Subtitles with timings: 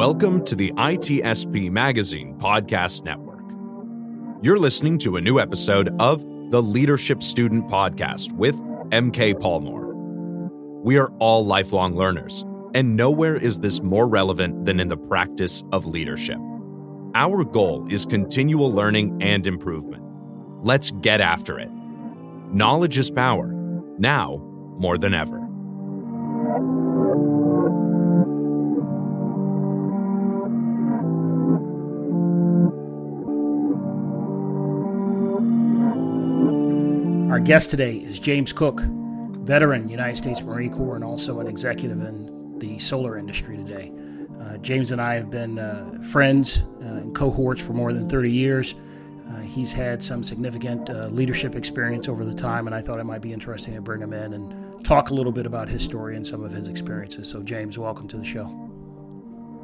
[0.00, 3.44] Welcome to the ITSP Magazine Podcast Network.
[4.42, 8.56] You're listening to a new episode of the Leadership Student Podcast with
[8.92, 9.92] MK Palmore.
[10.82, 15.62] We are all lifelong learners, and nowhere is this more relevant than in the practice
[15.70, 16.38] of leadership.
[17.14, 20.02] Our goal is continual learning and improvement.
[20.62, 21.68] Let's get after it.
[22.50, 23.52] Knowledge is power,
[23.98, 24.38] now
[24.78, 25.39] more than ever.
[37.40, 42.02] Our guest today is James Cook, veteran United States Marine Corps and also an executive
[42.02, 43.90] in the solar industry today.
[44.42, 48.30] Uh, James and I have been uh, friends uh, and cohorts for more than 30
[48.30, 48.74] years.
[49.30, 53.04] Uh, he's had some significant uh, leadership experience over the time, and I thought it
[53.04, 56.16] might be interesting to bring him in and talk a little bit about his story
[56.16, 57.30] and some of his experiences.
[57.30, 58.44] So, James, welcome to the show.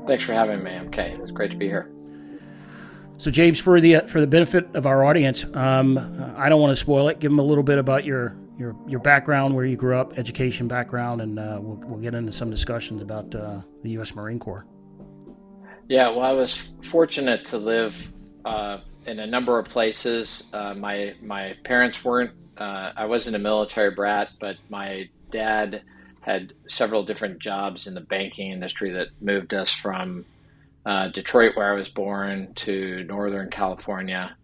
[0.07, 1.21] Thanks for having me, I'm MK.
[1.21, 1.96] It's great to be here.
[3.19, 5.99] So, James, for the for the benefit of our audience, um,
[6.37, 7.19] I don't want to spoil it.
[7.19, 10.69] Give them a little bit about your your your background, where you grew up, education
[10.69, 14.15] background, and uh, we'll we'll get into some discussions about uh, the U.S.
[14.15, 14.67] Marine Corps.
[15.89, 18.13] Yeah, well, I was fortunate to live
[18.45, 20.45] uh, in a number of places.
[20.53, 22.33] Uh, my my parents weren't.
[22.57, 25.83] Uh, I wasn't a military brat, but my dad
[26.21, 30.25] had several different jobs in the banking industry that moved us from
[30.87, 34.37] uh, Detroit, where I was born, to Northern California,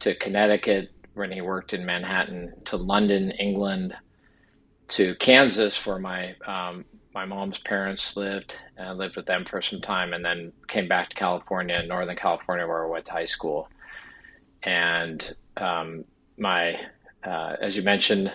[0.00, 3.94] to Connecticut, when he worked in Manhattan, to London, England,
[4.88, 9.62] to Kansas, where my um, my mom's parents lived, and I lived with them for
[9.62, 13.24] some time, and then came back to California, Northern California, where I went to high
[13.24, 13.68] school.
[14.62, 16.04] And um,
[16.36, 16.74] my,
[17.24, 18.32] uh, as you mentioned,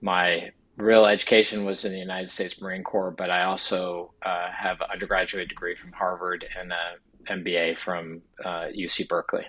[0.00, 4.80] my real education was in the United States Marine Corps, but I also uh, have
[4.80, 9.46] an undergraduate degree from Harvard and an MBA from uh, UC Berkeley.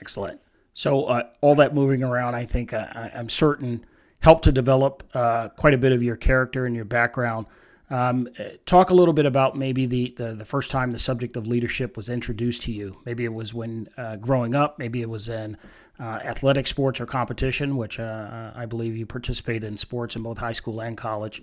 [0.00, 0.40] Excellent.
[0.74, 3.84] So uh, all that moving around, I think uh, I, am certain
[4.20, 7.46] helped to develop uh, quite a bit of your character and your background.
[7.90, 8.28] Um,
[8.66, 11.96] talk a little bit about maybe the, the, the first time the subject of leadership
[11.96, 13.00] was introduced to you.
[13.04, 14.78] Maybe it was when uh, growing up.
[14.78, 15.56] Maybe it was in
[16.00, 20.38] uh, athletic sports or competition, which uh, I believe you participated in sports in both
[20.38, 21.42] high school and college.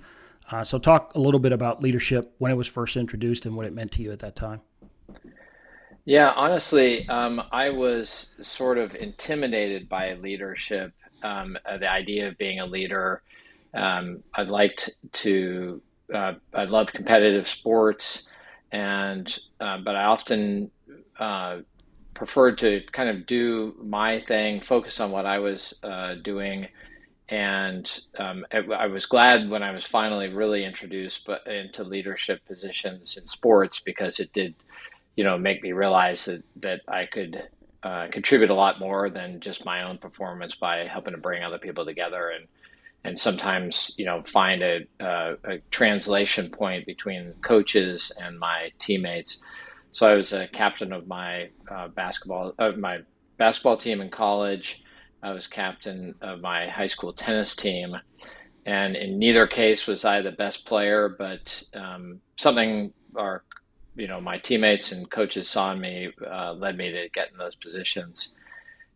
[0.51, 3.65] Uh, so, talk a little bit about leadership when it was first introduced and what
[3.65, 4.61] it meant to you at that time.
[6.05, 12.37] Yeah, honestly, um, I was sort of intimidated by leadership, um, uh, the idea of
[12.37, 13.23] being a leader.
[13.73, 15.81] Um, I liked to,
[16.13, 18.27] uh, I love competitive sports,
[18.71, 20.69] and uh, but I often
[22.15, 26.69] preferred to kind of do my thing, focus on what I was uh, doing.
[27.29, 33.27] And um, I was glad when I was finally really introduced into leadership positions in
[33.27, 34.55] sports because it did,
[35.15, 37.43] you know, make me realize that, that I could
[37.83, 41.59] uh, contribute a lot more than just my own performance by helping to bring other
[41.59, 42.47] people together and
[43.03, 49.39] and sometimes you know find a, a, a translation point between coaches and my teammates
[49.95, 52.97] so I was a captain of my uh, basketball of my
[53.37, 54.83] basketball team in college.
[55.23, 57.95] I was captain of my high school tennis team,
[58.65, 63.45] and in neither case was I the best player, but um, something our
[63.95, 67.37] you know my teammates and coaches saw in me uh, led me to get in
[67.37, 68.33] those positions,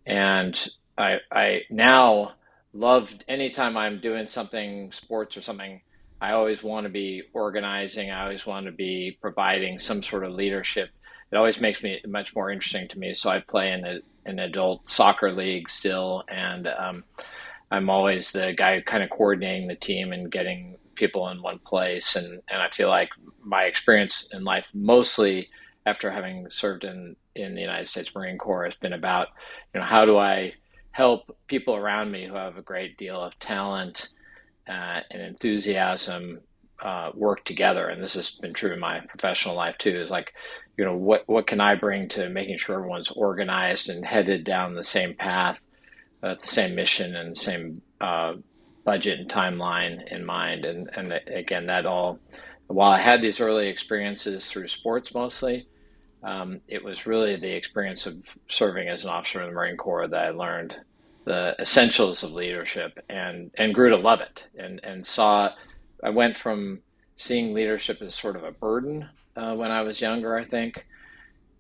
[0.06, 0.68] and
[0.98, 2.34] I I now
[2.74, 5.80] love anytime I'm doing something sports or something
[6.22, 8.12] I always want to be organizing.
[8.12, 10.90] I always want to be providing some sort of leadership.
[11.32, 13.14] It always makes me much more interesting to me.
[13.14, 17.04] So I play in a, an adult soccer league still, and um,
[17.72, 22.16] I'm always the guy kind of coordinating the team and getting people in one place.
[22.16, 23.10] And, and I feel like
[23.42, 25.50] my experience in life, mostly
[25.86, 29.30] after having served in, in the United States Marine Corps, has been about,
[29.74, 30.54] you know, how do I
[30.92, 34.10] help people around me who have a great deal of talent
[34.70, 36.40] uh, and enthusiasm
[36.82, 37.88] uh, work together.
[37.88, 40.00] And this has been true in my professional life too.
[40.00, 40.34] Is like,
[40.78, 44.76] you know, what what can I bring to making sure everyone's organized and headed down
[44.76, 45.60] the same path,
[46.24, 48.34] uh, the same mission and the same uh,
[48.86, 50.66] budget and timeline in mind.
[50.66, 52.20] And and again, that all.
[52.68, 55.68] While I had these early experiences through sports mostly,
[56.22, 58.18] um, it was really the experience of
[58.48, 60.76] serving as an officer in the Marine Corps that I learned
[61.30, 65.54] the essentials of leadership and and grew to love it and and saw
[66.04, 66.80] I went from
[67.18, 70.88] seeing leadership as sort of a burden uh, when I was younger I think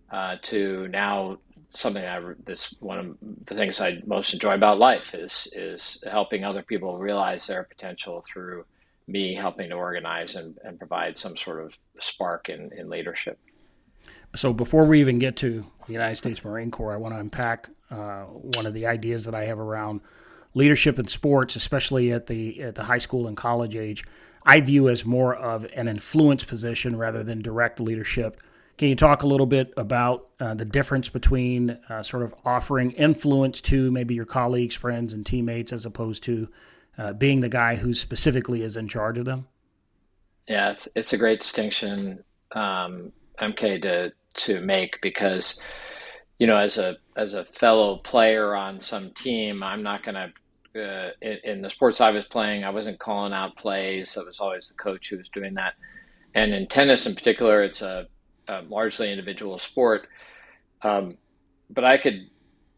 [0.10, 1.38] uh, to now
[1.70, 6.44] something I this one of the things I most enjoy about life is is helping
[6.44, 8.66] other people realize their potential through
[9.08, 13.40] me helping to organize and, and provide some sort of spark in, in leadership.
[14.36, 17.70] So before we even get to the United States Marine Corps, I want to unpack
[17.92, 20.02] uh, one of the ideas that I have around
[20.54, 24.04] leadership in sports, especially at the at the high school and college age.
[24.46, 28.42] I view as more of an influence position rather than direct leadership.
[28.78, 32.92] Can you talk a little bit about uh, the difference between uh, sort of offering
[32.92, 36.48] influence to maybe your colleagues, friends, and teammates as opposed to
[36.98, 39.48] uh, being the guy who specifically is in charge of them?
[40.48, 44.14] Yeah, it's it's a great distinction, um, MK, to
[44.46, 45.60] to make because
[46.40, 50.34] you know as a as a fellow player on some team, I'm not going to.
[50.76, 54.16] Uh, in, in, the sports I was playing, I wasn't calling out plays.
[54.16, 55.74] I was always the coach who was doing that.
[56.36, 58.08] And in tennis, in particular, it's a,
[58.48, 60.08] a largely individual sport.
[60.84, 61.18] Um,
[61.72, 62.30] but I could,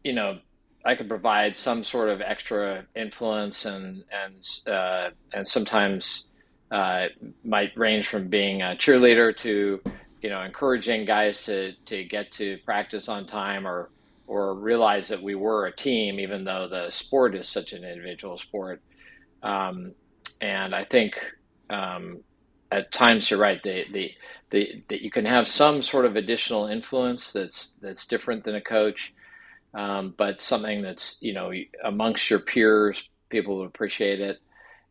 [0.02, 0.38] you know,
[0.84, 6.28] I could provide some sort of extra influence and and uh, and sometimes
[6.70, 7.06] uh,
[7.44, 9.80] might range from being a cheerleader to
[10.22, 13.90] you know encouraging guys to to get to practice on time or
[14.26, 18.38] or realize that we were a team even though the sport is such an individual
[18.38, 18.82] sport
[19.42, 19.94] um,
[20.40, 21.14] and I think
[21.70, 22.22] um,
[22.70, 24.10] at times you're right the, the
[24.50, 28.62] the that you can have some sort of additional influence that's that's different than a
[28.62, 29.12] coach
[29.74, 31.52] um, but something that's you know
[31.84, 34.38] amongst your peers, people appreciate it.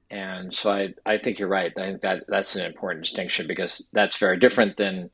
[0.09, 1.71] And so I, I think you're right.
[1.77, 5.09] I think that that's an important distinction because that's very different than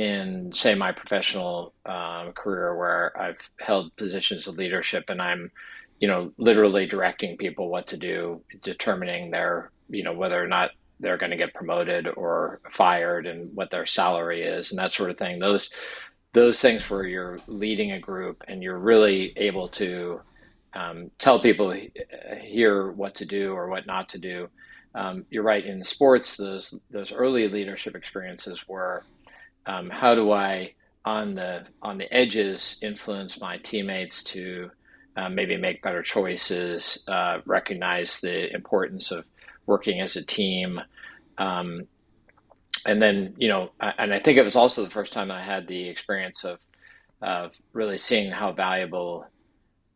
[0.00, 5.50] in say my professional um, career where I've held positions of leadership and I'm,
[5.98, 10.70] you know, literally directing people what to do, determining their, you know, whether or not
[11.00, 15.10] they're going to get promoted or fired and what their salary is and that sort
[15.10, 15.38] of thing.
[15.38, 15.68] Those
[16.32, 20.20] those things where you're leading a group and you're really able to
[20.72, 21.76] um, tell people
[22.40, 24.48] here what to do or what not to do.
[24.94, 29.04] Um, you're right in sports; those those early leadership experiences were
[29.70, 30.74] um, how do I
[31.04, 34.70] on the on the edges influence my teammates to
[35.16, 39.24] uh, maybe make better choices, uh, recognize the importance of
[39.66, 40.80] working as a team,
[41.38, 41.86] um,
[42.86, 45.68] and then you know, and I think it was also the first time I had
[45.68, 46.58] the experience of
[47.22, 49.26] of really seeing how valuable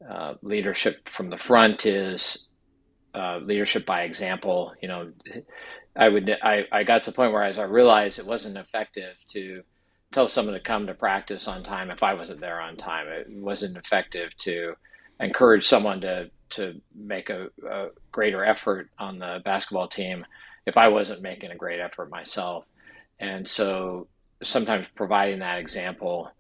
[0.09, 2.49] uh, leadership from the front is.
[3.15, 4.73] Uh, leadership by example.
[4.83, 5.13] You know,
[5.97, 9.17] I would I, I got to the point where as I realized it wasn't effective
[9.31, 9.63] to
[10.13, 13.09] tell someone to come to practice on time if I wasn't there on time.
[13.09, 14.75] It wasn't effective to
[15.21, 20.25] encourage someone to to make a, a greater effort on the basketball team
[20.67, 22.65] if I wasn't making a great effort myself.
[23.19, 24.09] And so
[24.43, 26.31] sometimes providing that example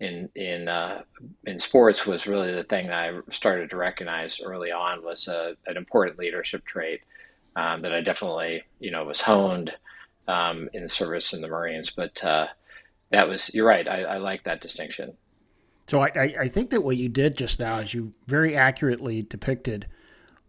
[0.00, 1.02] in in uh,
[1.44, 5.54] in sports was really the thing that I started to recognize early on was a,
[5.66, 7.00] an important leadership trait
[7.56, 9.72] um, that I definitely you know was honed
[10.28, 11.92] um, in service in the Marines.
[11.94, 12.48] But uh,
[13.10, 13.86] that was you're right.
[13.86, 15.14] I, I like that distinction.
[15.88, 19.86] So I, I think that what you did just now is you very accurately depicted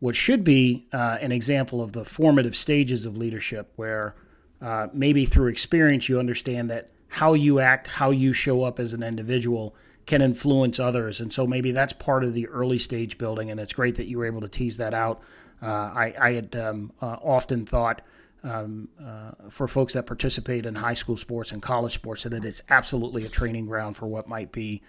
[0.04, 4.16] what should be uh, an example of the formative stages of leadership, where
[4.62, 8.92] uh, maybe through experience you understand that how you act, how you show up as
[8.92, 9.74] an individual
[10.06, 11.22] can influence others.
[11.22, 13.50] And so maybe that's part of the early stage building.
[13.50, 15.22] And it's great that you were able to tease that out.
[15.64, 18.02] Uh, I, I, had um, uh, often thought
[18.44, 22.44] um, uh, for folks that participate in high school sports and college sports that it
[22.44, 24.82] is absolutely a training ground for what might be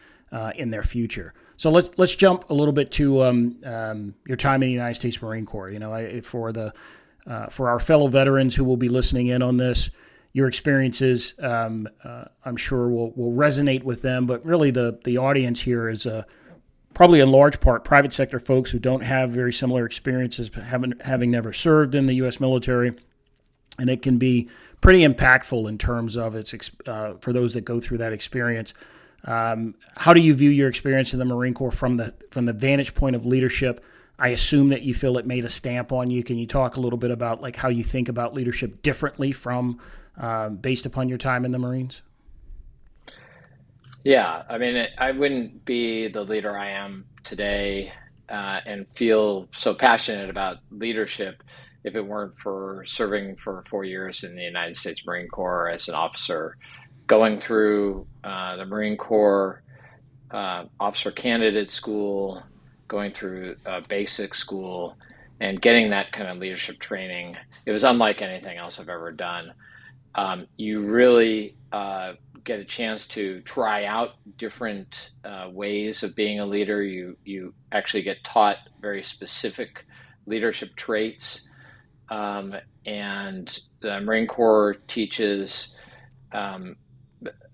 [0.57, 1.33] in their future.
[1.57, 4.97] So let's let's jump a little bit to um, um, your time in the United
[4.97, 5.71] States Marine Corps.
[5.71, 6.75] You know, I, for the
[7.27, 9.91] uh, for our fellow veterans who will be listening in on this,
[10.33, 14.27] your experiences, um, uh, I'm sure, will, will resonate with them.
[14.27, 16.25] But really, the, the audience here is uh,
[16.95, 21.31] probably in large part private sector folks who don't have very similar experiences, having, having
[21.31, 22.41] never served in the U.S.
[22.41, 22.95] military.
[23.79, 24.49] And it can be
[24.81, 26.55] pretty impactful in terms of its
[26.87, 28.75] uh, for those that go through that experience.
[29.25, 32.53] Um, how do you view your experience in the Marine Corps from the from the
[32.53, 33.83] vantage point of leadership?
[34.19, 36.23] I assume that you feel it made a stamp on you.
[36.23, 39.81] Can you talk a little bit about like how you think about leadership differently from
[40.21, 42.03] uh, based upon your time in the Marines?
[44.05, 47.93] Yeah, I mean, I wouldn't be the leader I am today
[48.29, 51.43] uh, and feel so passionate about leadership
[51.85, 55.89] if it weren't for serving for four years in the United States Marine Corps as
[55.89, 56.57] an officer,
[57.07, 59.63] going through uh, the Marine Corps
[60.31, 62.43] uh, officer candidate school,
[62.89, 63.57] going through
[63.89, 64.97] basic school
[65.41, 67.37] and getting that kind of leadership training.
[67.67, 69.53] It was unlike anything else I've ever done.
[70.15, 76.41] Um, you really uh, get a chance to try out different uh, ways of being
[76.41, 76.83] a leader.
[76.83, 79.87] You you actually get taught very specific
[80.27, 81.43] leadership traits,
[82.11, 82.55] um,
[82.87, 85.75] and the Marine Corps teaches
[86.33, 86.77] um,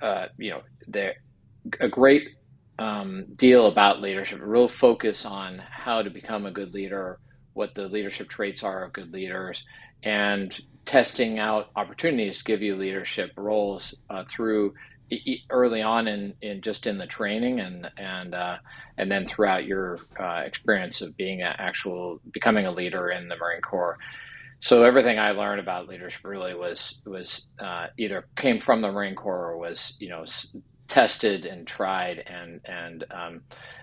[0.00, 1.14] uh, you know, there
[1.80, 2.28] a great
[2.78, 7.18] um, deal about leadership, a real focus on how to become a good leader,
[7.52, 9.64] what the leadership traits are of good leaders,
[10.02, 14.74] and testing out opportunities to give you leadership roles uh, through
[15.50, 18.56] early on in, in just in the training and and uh,
[18.96, 23.36] and then throughout your uh, experience of being an actual becoming a leader in the
[23.36, 23.98] Marine Corps.
[24.60, 29.14] So everything I learned about leadership really was was uh, either came from the Marine
[29.14, 30.24] Corps or was you know
[30.88, 33.40] tested and tried and and um,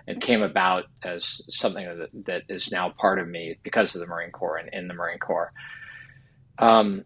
[0.07, 4.07] and came about as something that, that is now part of me because of the
[4.07, 5.51] Marine Corps and in the Marine Corps.
[6.59, 7.03] Um,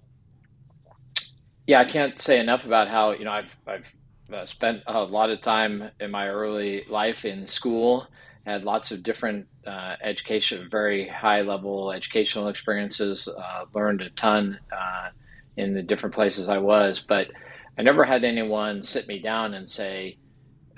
[1.67, 3.91] yeah, I can't say enough about how you know I've I've
[4.33, 8.07] uh, spent a lot of time in my early life in school,
[8.45, 14.59] had lots of different uh, education, very high level educational experiences, uh, learned a ton
[14.71, 15.09] uh,
[15.57, 17.27] in the different places I was, but
[17.77, 20.17] I never had anyone sit me down and say,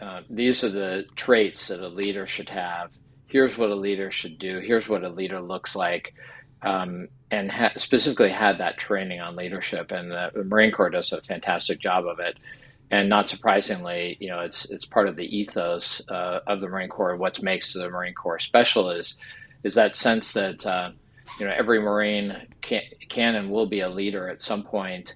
[0.01, 2.91] uh, these are the traits that a leader should have.
[3.27, 4.59] Here's what a leader should do.
[4.59, 6.13] Here's what a leader looks like.
[6.61, 9.91] Um, and ha- specifically had that training on leadership.
[9.91, 12.37] And the Marine Corps does a fantastic job of it.
[12.91, 16.89] And not surprisingly, you know, it's it's part of the ethos uh, of the Marine
[16.89, 17.15] Corps.
[17.15, 19.17] What makes the Marine Corps special is
[19.63, 20.91] is that sense that uh,
[21.39, 25.15] you know every Marine can, can and will be a leader at some point,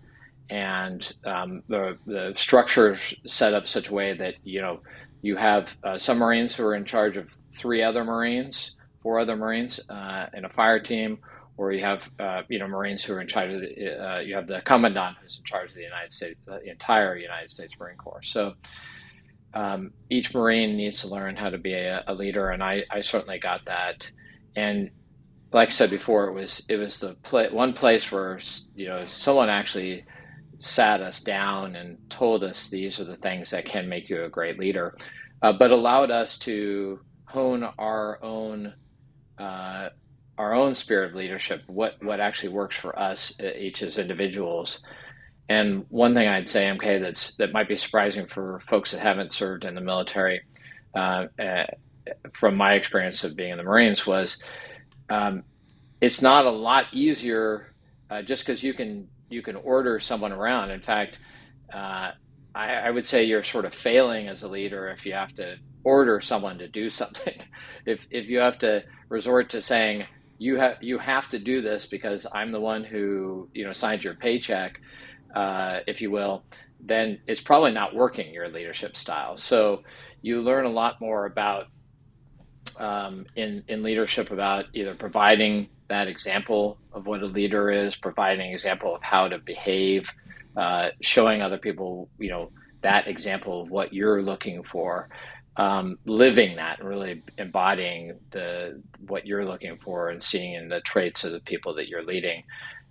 [0.50, 2.97] and um, the the structure
[3.27, 4.79] set up such a way that you know
[5.21, 9.36] you have uh, some Marines who are in charge of three other Marines, four other
[9.36, 11.19] Marines, uh, in a fire team,
[11.57, 14.35] or you have uh, you know Marines who are in charge of the, uh, you
[14.35, 17.97] have the commandant who's in charge of the United States, the entire United States Marine
[17.97, 18.23] Corps.
[18.23, 18.53] So
[19.53, 23.01] um, each Marine needs to learn how to be a, a leader, and I, I
[23.01, 24.07] certainly got that.
[24.55, 24.91] And
[25.51, 27.15] like I said before, it was it was the
[27.51, 28.39] one place where
[28.75, 30.05] you know someone actually
[30.59, 34.29] sat us down and told us these are the things that can make you a
[34.29, 34.95] great leader,
[35.41, 38.73] uh, but allowed us to hone our own
[39.37, 39.89] uh,
[40.38, 44.79] our own spirit of leadership, what what actually works for us uh, each as individuals.
[45.50, 49.32] And one thing I'd say, MK, that's that might be surprising for folks that haven't
[49.32, 50.41] served in the military,
[50.94, 51.65] uh, uh,
[52.34, 54.41] from my experience of being in the Marines, was
[55.10, 55.44] um,
[56.01, 57.74] it's not a lot easier
[58.10, 60.72] uh, just because you can you can order someone around.
[60.72, 61.20] In fact,
[61.74, 62.12] uh,
[62.53, 65.58] I, I, would say you're sort of failing as a leader if you have to
[65.84, 67.39] order someone to do something.
[67.86, 70.06] if if you have to resort to saying
[70.38, 74.03] you have you have to do this because I'm the one who you know signed
[74.03, 74.79] your paycheck,
[75.36, 76.44] uh, if you will,
[76.79, 79.38] then it's probably not working your leadership style.
[79.38, 79.84] So
[80.22, 81.67] you learn a lot more about
[82.77, 88.48] um, in in leadership about either providing that example of what a leader is, providing
[88.48, 90.12] an example of how to behave,
[90.56, 92.51] uh, showing other people, you know,
[92.82, 95.10] that example of what you're looking for,
[95.57, 100.81] um, living that and really embodying the what you're looking for and seeing in the
[100.81, 102.43] traits of the people that you're leading,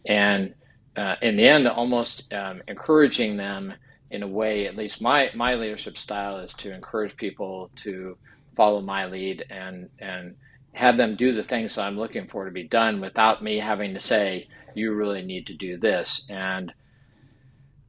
[0.06, 0.54] and
[0.96, 3.72] uh, in the end, almost um, encouraging them
[4.10, 4.66] in a way.
[4.66, 8.18] At least my my leadership style is to encourage people to
[8.56, 10.36] follow my lead and and
[10.72, 13.94] have them do the things that I'm looking for to be done without me having
[13.94, 16.26] to say, you really need to do this.
[16.28, 16.70] And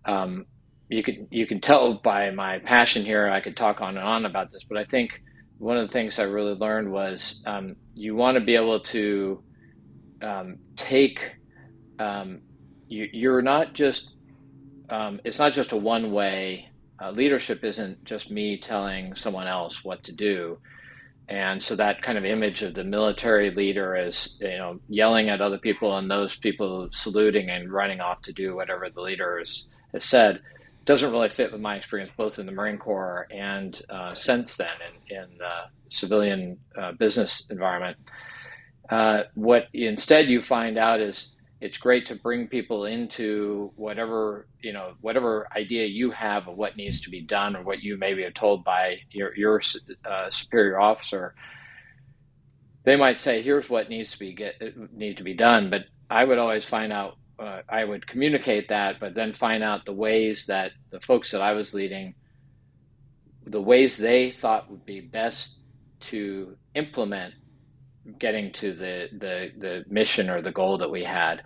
[0.06, 0.46] um,
[0.90, 3.30] you can you can tell by my passion here.
[3.30, 5.22] I could talk on and on about this, but I think
[5.58, 9.44] one of the things I really learned was um, you want to be able to
[10.22, 11.32] um, take.
[12.00, 12.42] Um,
[12.88, 14.14] you, you're not just.
[14.90, 16.70] Um, it's not just a one way.
[17.02, 20.58] Uh, leadership isn't just me telling someone else what to do
[21.30, 25.42] and so that kind of image of the military leader as you know yelling at
[25.42, 29.68] other people and those people saluting and running off to do whatever the leader has
[29.98, 30.40] said
[30.88, 34.70] doesn't really fit with my experience both in the marine corps and uh, since then
[35.10, 37.98] in, in the civilian uh, business environment.
[38.90, 44.72] Uh, what instead you find out is it's great to bring people into whatever you
[44.72, 48.24] know whatever idea you have of what needs to be done or what you maybe
[48.24, 49.62] are told by your your
[50.06, 51.36] uh, superior officer.
[52.86, 54.56] They might say here's what needs to be get
[54.94, 59.00] need to be done but i would always find out uh, i would communicate that
[59.00, 62.14] but then find out the ways that the folks that i was leading
[63.48, 65.62] the ways they thought would be best
[66.02, 67.34] to implement
[68.20, 71.44] getting to the, the the mission or the goal that we had.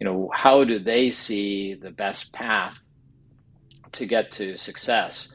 [0.00, 2.80] You know how do they see the best path
[3.92, 5.34] to get to success?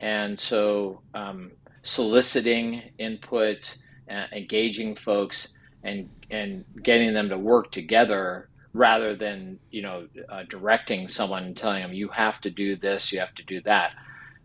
[0.00, 1.52] And so um,
[1.82, 3.76] soliciting input
[4.10, 10.44] uh, engaging folks and and getting them to work together rather than you know uh,
[10.48, 13.92] directing someone and telling them you have to do this you have to do that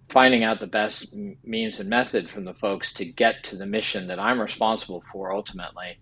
[0.10, 1.14] finding out the best
[1.44, 5.34] means and method from the folks to get to the mission that I'm responsible for
[5.34, 5.98] ultimately,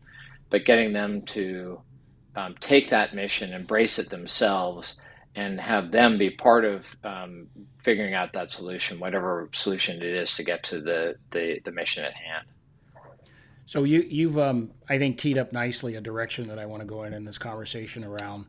[0.49, 1.81] but getting them to
[2.35, 4.95] um, take that mission, embrace it themselves,
[5.35, 7.47] and have them be part of um,
[7.81, 12.03] figuring out that solution, whatever solution it is to get to the, the, the mission
[12.03, 12.45] at hand.
[13.65, 16.87] So you, you've, um, I think, teed up nicely a direction that I want to
[16.87, 18.45] go in in this conversation around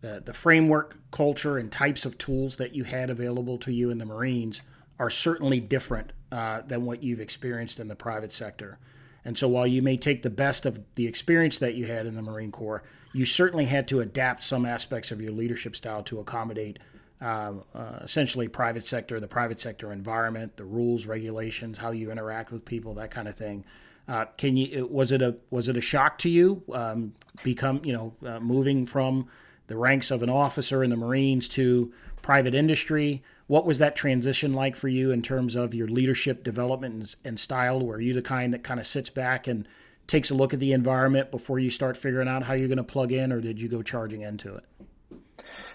[0.00, 3.98] the, the framework, culture, and types of tools that you had available to you in
[3.98, 4.62] the Marines
[4.98, 8.78] are certainly different uh, than what you've experienced in the private sector.
[9.24, 12.14] And so while you may take the best of the experience that you had in
[12.14, 12.82] the Marine Corps,
[13.12, 16.78] you certainly had to adapt some aspects of your leadership style to accommodate
[17.20, 22.52] uh, uh, essentially private sector, the private sector environment, the rules, regulations, how you interact
[22.52, 23.64] with people, that kind of thing.
[24.08, 27.12] Uh, can you was it a was it a shock to you um,
[27.44, 29.28] become you know uh, moving from
[29.66, 33.22] the ranks of an officer in the Marines to private industry?
[33.46, 37.40] What was that transition like for you in terms of your leadership development and, and
[37.40, 37.80] style?
[37.80, 39.68] Were you the kind that kind of sits back and
[40.06, 42.84] takes a look at the environment before you start figuring out how you're going to
[42.84, 44.64] plug in, or did you go charging into it?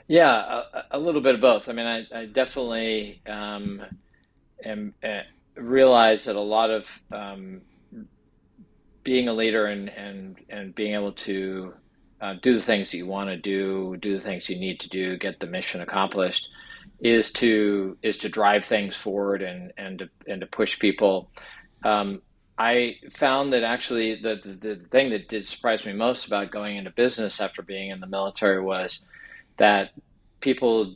[0.07, 1.69] Yeah, a, a little bit of both.
[1.69, 3.81] I mean, I, I definitely um,
[4.63, 5.21] am, uh,
[5.55, 7.61] realize that a lot of um,
[9.03, 11.73] being a leader and, and, and being able to
[12.21, 14.89] uh, do the things that you want to do, do the things you need to
[14.89, 16.47] do, get the mission accomplished,
[16.99, 21.29] is to is to drive things forward and and to, and to push people.
[21.83, 22.21] Um,
[22.57, 26.77] I found that actually the, the, the thing that did surprise me most about going
[26.77, 29.03] into business after being in the military was
[29.57, 29.91] that
[30.39, 30.95] people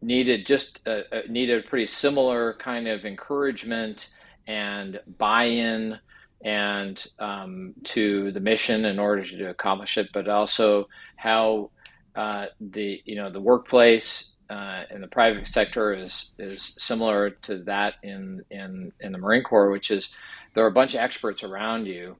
[0.00, 4.08] needed just a, needed a pretty similar kind of encouragement
[4.46, 5.98] and buy-in
[6.42, 11.70] and um, to the mission in order to accomplish it, but also how
[12.16, 17.58] uh, the you know the workplace uh, in the private sector is is similar to
[17.64, 20.10] that in in in the Marine Corps, which is
[20.54, 22.16] there are a bunch of experts around you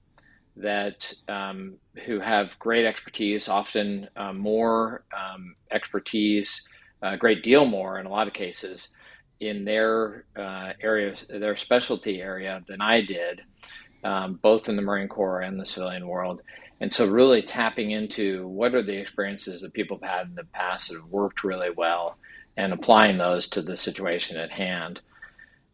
[0.57, 6.69] that um, who have great expertise, often uh, more um, expertise,
[7.03, 8.91] a great deal more in a lot of cases
[9.41, 13.41] in their uh, area, their specialty area than I did,
[14.05, 16.43] um, both in the Marine Corps and the civilian world.
[16.81, 20.45] And so, really tapping into what are the experiences that people have had in the
[20.45, 22.17] past that have worked really well
[22.57, 25.01] and applying those to the situation at hand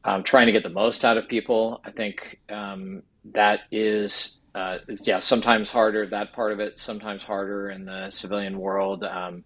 [0.07, 1.81] um, trying to get the most out of people.
[1.85, 6.07] I think um, that is, uh, yeah, sometimes harder.
[6.07, 9.03] That part of it sometimes harder in the civilian world.
[9.03, 9.45] Um,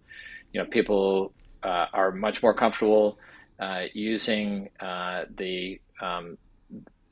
[0.53, 3.17] you know, people uh, are much more comfortable
[3.59, 6.37] uh, using uh, the um,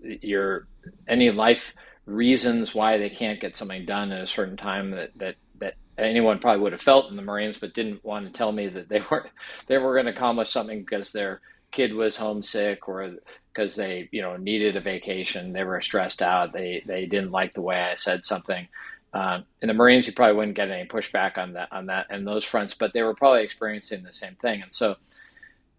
[0.02, 0.68] your
[1.08, 1.74] any life
[2.06, 6.40] reasons why they can't get something done at a certain time that that that anyone
[6.40, 9.02] probably would have felt in the Marines, but didn't want to tell me that they
[9.12, 9.28] weren't
[9.68, 13.08] they were going to accomplish something because they're kid was homesick or
[13.54, 15.54] because they you know needed a vacation.
[15.54, 16.54] They were stressed out.
[16.54, 18.68] They they didn't like the way i said something.
[19.12, 22.28] Uh, in the marines you probably wouldn't get any pushback on that on that and
[22.28, 24.62] those fronts but they were probably experiencing the same thing.
[24.62, 24.98] And so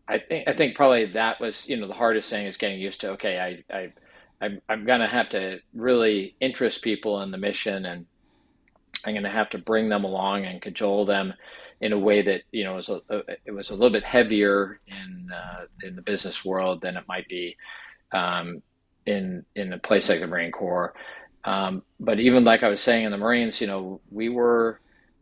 [0.08, 3.00] i think i think probably that was you know the hardest thing is getting used
[3.00, 3.92] to okay i i
[4.40, 8.06] i'm, I'm going to have to really interest people in the mission and
[9.06, 11.34] i'm going to have to bring them along and cajole them
[11.80, 13.00] in a way that you know was a,
[13.44, 17.28] it was a little bit heavier in uh, in the business world than it might
[17.28, 17.56] be
[18.12, 18.62] um,
[19.06, 20.94] in in a place like the Marine Corps.
[21.44, 24.80] Um, but even like I was saying in the Marines, you know, we were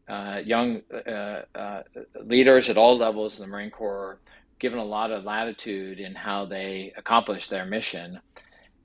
[0.09, 1.83] uh, young uh, uh
[2.25, 4.19] leaders at all levels in the Marine Corps,
[4.59, 8.19] given a lot of latitude in how they accomplished their mission,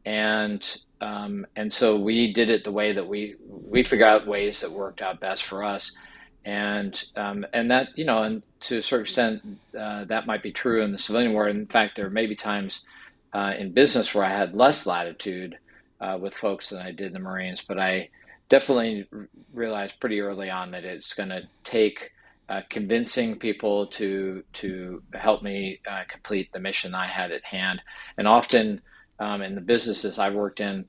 [0.05, 4.61] and um, and so we did it the way that we we figured out ways
[4.61, 5.91] that worked out best for us
[6.45, 9.41] and um, and that you know, and to a certain extent,
[9.79, 11.55] uh, that might be true in the civilian world.
[11.55, 12.81] In fact, there may be times
[13.33, 15.57] uh, in business where I had less latitude
[16.01, 18.09] uh, with folks than I did in the Marines, but I
[18.49, 19.07] definitely
[19.53, 22.11] realized pretty early on that it's going to take
[22.49, 27.81] uh, convincing people to to help me uh, complete the mission I had at hand,
[28.17, 28.81] and often
[29.19, 30.85] um, in the businesses I've worked in,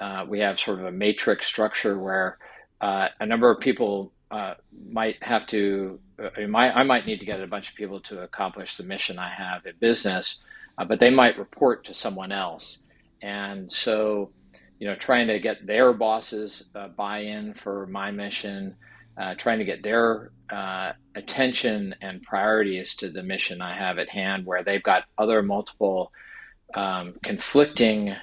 [0.00, 2.38] uh, we have sort of a matrix structure where
[2.80, 4.54] a number of people uh,
[4.90, 8.76] might have to, uh, I might need to get a bunch of people to accomplish
[8.76, 10.42] the mission I have in business,
[10.78, 12.82] uh, but they might report to someone else.
[13.22, 14.30] And so,
[14.78, 18.74] you know, trying to get their bosses uh, buy in for my mission,
[19.16, 24.08] uh, trying to get their uh, attention and priorities to the mission I have at
[24.08, 26.12] hand, where they've got other multiple
[26.74, 28.14] um, conflicting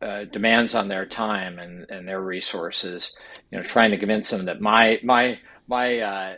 [0.00, 3.16] uh, demands on their time and, and their resources.
[3.50, 6.36] You know, trying to convince them that my my my uh,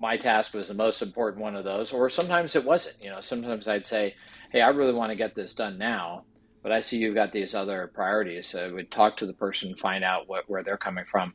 [0.00, 3.02] my task was the most important one of those, or sometimes it wasn't.
[3.02, 4.14] You know, sometimes I'd say,
[4.50, 6.24] "Hey, I really want to get this done now,
[6.62, 9.74] but I see you've got these other priorities." So I would talk to the person,
[9.76, 11.34] find out what where they're coming from,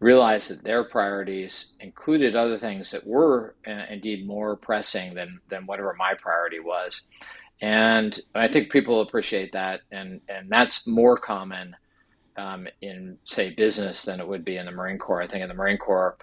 [0.00, 5.66] realize that their priorities included other things that were uh, indeed more pressing than than
[5.66, 7.02] whatever my priority was,
[7.60, 11.76] and I think people appreciate that, and and that's more common
[12.36, 15.22] um, in say business than it would be in the Marine Corps.
[15.22, 16.16] I think in the Marine Corps,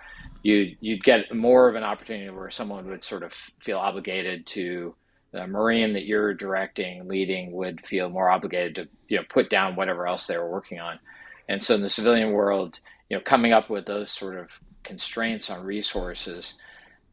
[0.43, 4.95] you you'd get more of an opportunity where someone would sort of feel obligated to
[5.31, 9.75] the Marine that you're directing, leading would feel more obligated to you know put down
[9.75, 10.99] whatever else they were working on.
[11.49, 14.49] And so in the civilian world, you know, coming up with those sort of
[14.83, 16.53] constraints on resources,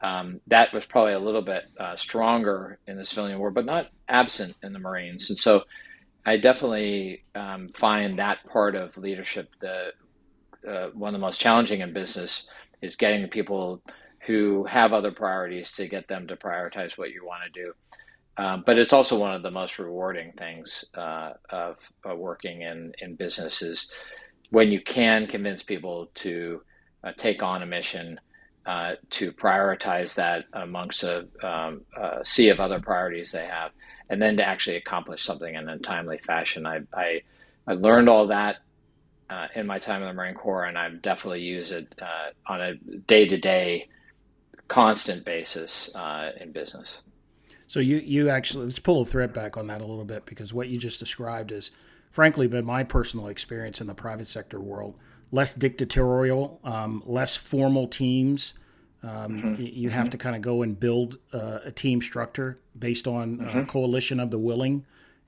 [0.02, 3.88] um, that was probably a little bit uh, stronger in the civilian war, but not
[4.08, 5.28] absent in the Marines.
[5.28, 5.64] And so
[6.24, 9.92] I definitely um, find that part of leadership the
[10.68, 12.48] uh, one of the most challenging in business
[12.82, 13.82] is getting the people
[14.26, 17.72] who have other priorities to get them to prioritize what you want to do.
[18.36, 22.92] Um, but it's also one of the most rewarding things uh, of, of, working in,
[22.98, 23.90] in businesses
[24.50, 26.62] when you can convince people to
[27.04, 28.20] uh, take on a mission,
[28.66, 33.72] uh, to prioritize that amongst a, um, a sea of other priorities they have
[34.10, 36.66] and then to actually accomplish something in a timely fashion.
[36.66, 37.22] I I,
[37.66, 38.56] I learned all that
[39.30, 42.60] uh, in my time in the Marine Corps, and I've definitely use it uh, on
[42.60, 43.88] a day to day,
[44.68, 47.00] constant basis uh, in business.
[47.68, 50.52] So you you actually let's pull a thread back on that a little bit because
[50.52, 51.70] what you just described is,
[52.10, 54.96] frankly, been my personal experience in the private sector world.
[55.32, 58.54] Less dictatorial, um, less formal teams.
[59.02, 59.62] Um, mm-hmm.
[59.62, 60.10] You have mm-hmm.
[60.10, 63.58] to kind of go and build uh, a team structure based on mm-hmm.
[63.60, 64.84] a coalition of the willing,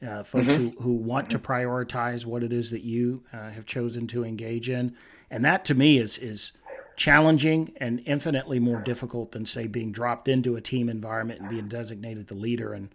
[0.06, 0.68] uh, folks mm-hmm.
[0.76, 1.52] who, who want to mm-hmm.
[1.52, 4.94] prioritize what it is that you uh, have chosen to engage in.
[5.30, 6.52] And that to me is, is
[6.96, 11.68] challenging and infinitely more difficult than, say, being dropped into a team environment and being
[11.68, 12.74] designated the leader.
[12.74, 12.90] And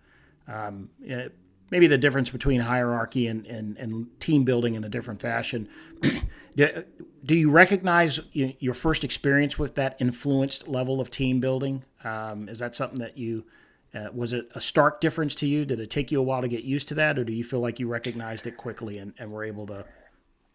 [0.47, 1.33] um, it,
[1.69, 5.67] maybe the difference between hierarchy and, and, and team building in a different fashion.
[6.57, 11.83] do you recognize your first experience with that influenced level of team building?
[12.03, 13.45] Um, is that something that you
[13.93, 15.65] uh, was it a stark difference to you?
[15.65, 17.59] Did it take you a while to get used to that, or do you feel
[17.59, 19.85] like you recognized it quickly and, and were able to,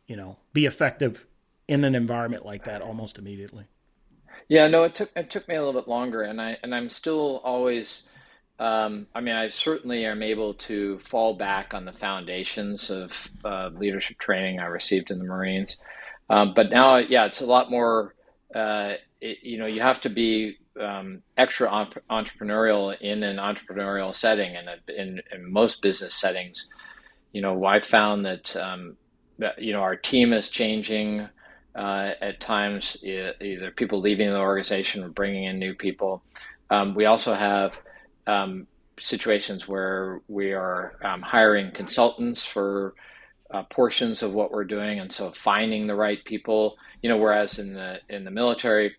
[0.07, 1.27] you know, be effective
[1.67, 3.65] in an environment like that almost immediately?
[4.49, 6.89] Yeah, no, it took it took me a little bit longer, and I and I'm
[6.89, 8.05] still always.
[8.63, 13.71] Um, I mean, I certainly am able to fall back on the foundations of uh,
[13.75, 15.77] leadership training I received in the Marines.
[16.31, 18.15] Um, but now, yeah, it's a lot more.
[18.55, 21.69] Uh, it, you know, you have to be um, extra
[22.09, 26.69] entrepreneurial in an entrepreneurial setting, and in, in, most business settings,
[27.33, 28.97] you know, I found that, um,
[29.39, 31.29] that you know our team is changing.
[31.75, 36.23] Uh, at times, either people leaving the organization or bringing in new people.
[36.69, 37.79] Um, we also have
[38.27, 38.67] um,
[39.01, 42.95] situations where we are um, hiring consultants for
[43.51, 46.77] uh, portions of what we're doing, and so finding the right people.
[47.03, 48.95] You know, whereas in the in the military,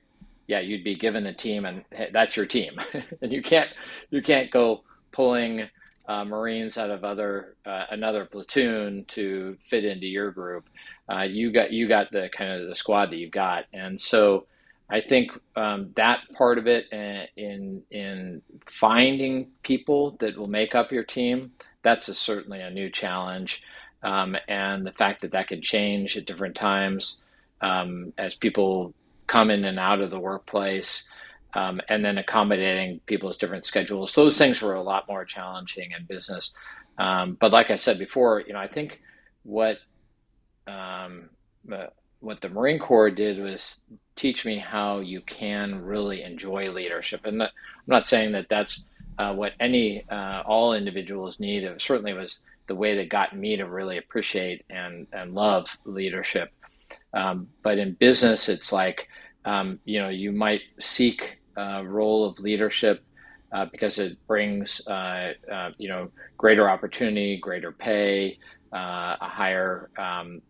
[0.48, 2.80] yeah, you'd be given a team, and hey, that's your team,
[3.22, 3.70] and you can't
[4.12, 5.70] you can't go pulling
[6.08, 10.68] uh, Marines out of other uh, another platoon to fit into your group.
[11.12, 14.46] Uh, you got you got the kind of the squad that you've got, and so
[14.93, 20.75] I think um, that part of it uh, in in finding people that will make
[20.75, 21.51] up your team
[21.84, 23.62] that's a, certainly a new challenge
[24.03, 27.17] um, and the fact that that can change at different times
[27.62, 28.93] um, as people
[29.27, 31.08] come in and out of the workplace,
[31.53, 34.13] um, and then accommodating people's different schedules.
[34.13, 36.51] Those things were a lot more challenging in business.
[36.97, 39.01] Um, but like I said before, you know, I think
[39.43, 39.77] what
[40.67, 41.29] um,
[41.71, 41.88] uh,
[42.24, 43.82] what the Marine Corps did was
[44.16, 47.50] teach me how you can really enjoy leadership, and I'm
[47.88, 48.84] not saying that that's
[49.20, 51.64] uh, what any uh, all individuals need.
[51.64, 56.52] It certainly was the way that got me to really appreciate and, and love leadership.
[57.14, 59.08] Um, but in business, it's like,
[59.46, 63.04] um, you know, you might seek a role of leadership
[63.52, 68.40] uh, because it brings, uh, uh, you know, greater opportunity, greater pay,
[68.74, 70.42] uh, a higher um,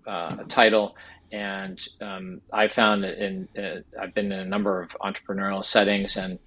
[0.47, 0.95] title.
[1.33, 6.37] And um, I found in, uh, I've been in a number of entrepreneurial settings, and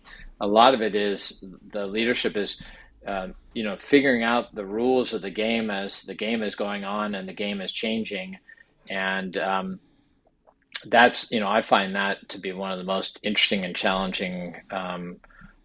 [0.40, 2.62] a lot of it is the leadership is
[3.07, 6.85] uh, you know, figuring out the rules of the game as the game is going
[6.85, 8.37] on and the game is changing,
[8.90, 9.79] and um,
[10.87, 14.57] that's you know I find that to be one of the most interesting and challenging
[14.72, 15.18] um,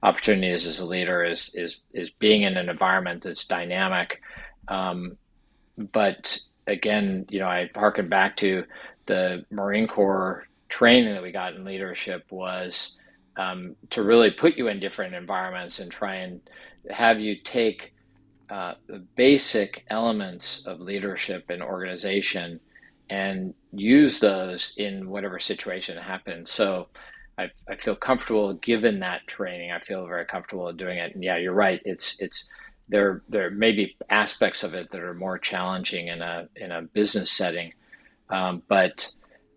[0.04, 4.22] opportunities as a leader is is is being in an environment that's dynamic,
[4.68, 5.18] um,
[5.92, 8.66] but again, you know, I harken back to
[9.08, 12.96] the Marine Corps training that we got in leadership was
[13.38, 16.42] um, to really put you in different environments and try and
[16.90, 17.94] have you take
[18.50, 22.60] uh, the basic elements of leadership and organization
[23.10, 26.52] and use those in whatever situation happens.
[26.52, 26.88] So
[27.38, 29.72] I, I feel comfortable given that training.
[29.72, 31.14] I feel very comfortable doing it.
[31.14, 31.82] And yeah, you're right.
[31.86, 32.50] It's it's
[32.90, 36.82] there there may be aspects of it that are more challenging in a in a
[36.82, 37.74] business setting,
[38.32, 39.12] um, but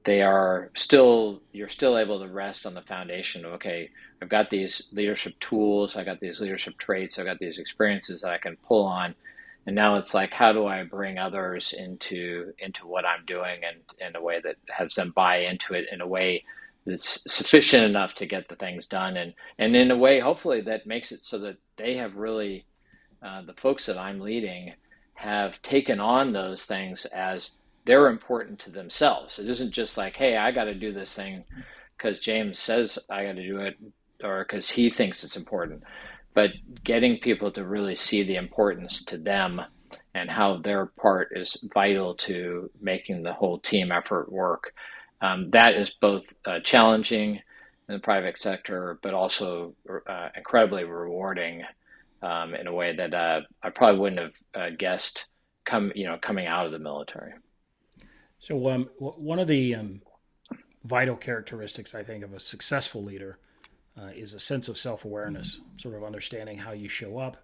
[0.04, 3.90] they are still you're still able to rest on the foundation of okay
[4.22, 8.32] i've got these leadership tools i got these leadership traits i've got these experiences that
[8.32, 9.14] i can pull on.
[9.66, 13.80] And now it's like how do i bring others into into what i'm doing and
[14.06, 16.44] in a way that has them buy into it in a way
[16.87, 19.16] that's sufficient enough to get the things done?
[19.16, 22.66] And and in a way hopefully that makes it so that they have really
[23.22, 24.74] uh, the folks that i'm leading
[25.14, 27.52] have taken on those things as
[27.85, 29.38] they're important to themselves.
[29.38, 31.44] It isn't just like, hey, I got to do this thing
[31.97, 33.77] because James says I got to do it
[34.23, 35.83] or because he thinks it's important,
[36.33, 36.51] but
[36.83, 39.61] getting people to really see the importance to them
[40.14, 44.73] and how their part is vital to making the whole team effort work.
[45.20, 47.40] Um, that is both uh, challenging
[47.88, 49.75] in the private sector, but also
[50.07, 51.64] uh, incredibly rewarding
[52.23, 55.27] um, in a way that uh, I probably wouldn't have uh, guessed
[55.64, 57.33] come you know coming out of the military.
[58.44, 60.02] So, um, one of the um,
[60.85, 63.38] vital characteristics, I think, of a successful leader
[63.98, 67.38] uh, is a sense of self awareness, sort of understanding how you show up,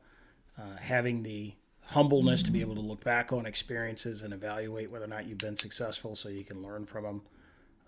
[0.58, 1.54] uh, having the
[1.86, 5.38] humbleness to be able to look back on experiences and evaluate whether or not you've
[5.38, 7.22] been successful so you can learn from them.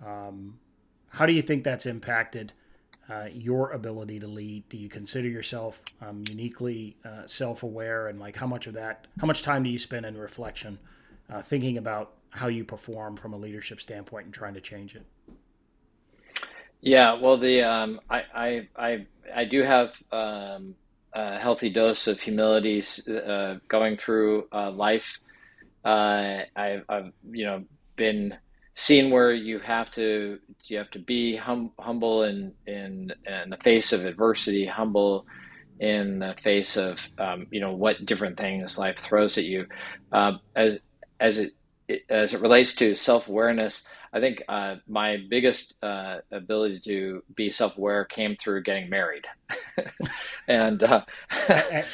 [0.02, 0.58] Um,
[1.10, 2.54] how do you think that's impacted
[3.10, 4.66] uh, your ability to lead?
[4.70, 8.08] Do you consider yourself um, uniquely uh, self aware?
[8.08, 10.78] And like, how much of that, how much time do you spend in reflection,
[11.28, 15.06] uh, thinking about how you perform from a leadership standpoint and trying to change it?
[16.80, 20.74] Yeah, well, the um, I, I I I do have um,
[21.12, 25.20] a healthy dose of humility uh, going through uh, life.
[25.84, 27.64] Uh, I've, I've you know
[27.96, 28.34] been
[28.74, 33.58] seen where you have to you have to be hum, humble in, in in the
[33.58, 35.26] face of adversity, humble
[35.78, 39.66] in the face of um, you know what different things life throws at you.
[40.10, 40.78] Uh, as
[41.20, 41.52] as it
[42.08, 47.50] as it relates to self awareness, I think uh, my biggest uh, ability to be
[47.50, 49.26] self aware came through getting married,
[50.48, 51.04] and uh,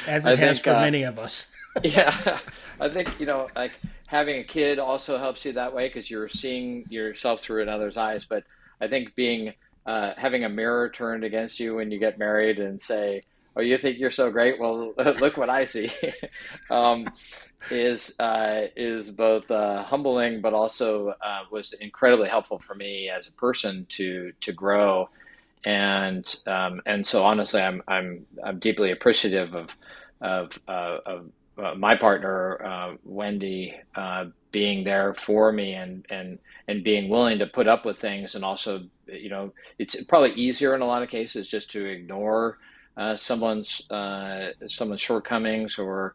[0.06, 1.52] as it I has think, for uh, many of us.
[1.82, 2.40] yeah,
[2.80, 3.72] I think you know, like
[4.06, 8.24] having a kid also helps you that way because you're seeing yourself through another's eyes.
[8.24, 8.44] But
[8.80, 9.54] I think being
[9.86, 13.22] uh, having a mirror turned against you when you get married and say,
[13.58, 14.58] "Oh, you think you're so great?
[14.58, 15.90] Well, look what I see."
[16.70, 17.08] um,
[17.70, 23.28] is uh, is both uh, humbling, but also uh, was incredibly helpful for me as
[23.28, 25.10] a person to to grow,
[25.64, 29.76] and um, and so honestly, I'm I'm I'm deeply appreciative of
[30.20, 33.74] of uh, of uh, my partner uh, Wendy
[34.50, 38.44] being there for me and and and being willing to put up with things, and
[38.44, 42.58] also you know it's probably easier in a lot of cases just to ignore
[43.16, 43.82] someone's
[44.66, 46.14] someone's shortcomings or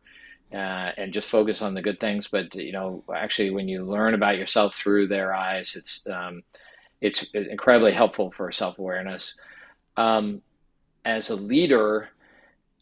[0.53, 2.27] uh, and just focus on the good things.
[2.31, 6.43] But you know, actually, when you learn about yourself through their eyes, it's um,
[7.01, 9.35] it's incredibly helpful for self awareness.
[9.97, 10.41] Um,
[11.03, 12.09] as a leader,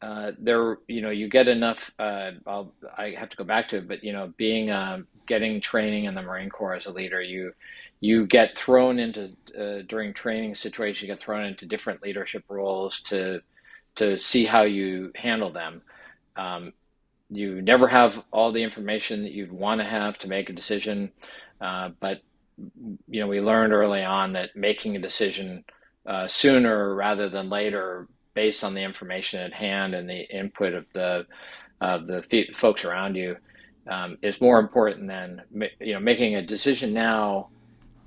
[0.02, 1.92] uh, there you know you get enough.
[1.98, 2.32] Uh,
[2.98, 6.16] i have to go back to it, but you know, being uh, getting training in
[6.16, 7.54] the Marine Corps as a leader, you
[8.02, 11.04] you get thrown into uh, during training situations.
[11.04, 13.42] You get thrown into different leadership roles to
[13.96, 15.82] to see how you handle them.
[16.36, 16.74] Um,
[17.30, 21.12] you never have all the information that you'd want to have to make a decision.
[21.60, 22.22] Uh, but
[23.10, 25.64] you know, we learned early on that making a decision
[26.06, 30.86] uh, sooner rather than later, based on the information at hand and the input of
[30.94, 31.26] the
[31.80, 33.36] the f- folks around you,
[33.88, 35.42] um, is more important than
[35.80, 37.50] you know making a decision now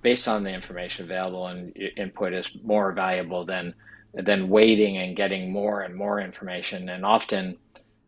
[0.03, 3.75] based on the information available and input is more valuable than
[4.15, 6.89] than waiting and getting more and more information.
[6.89, 7.57] And often,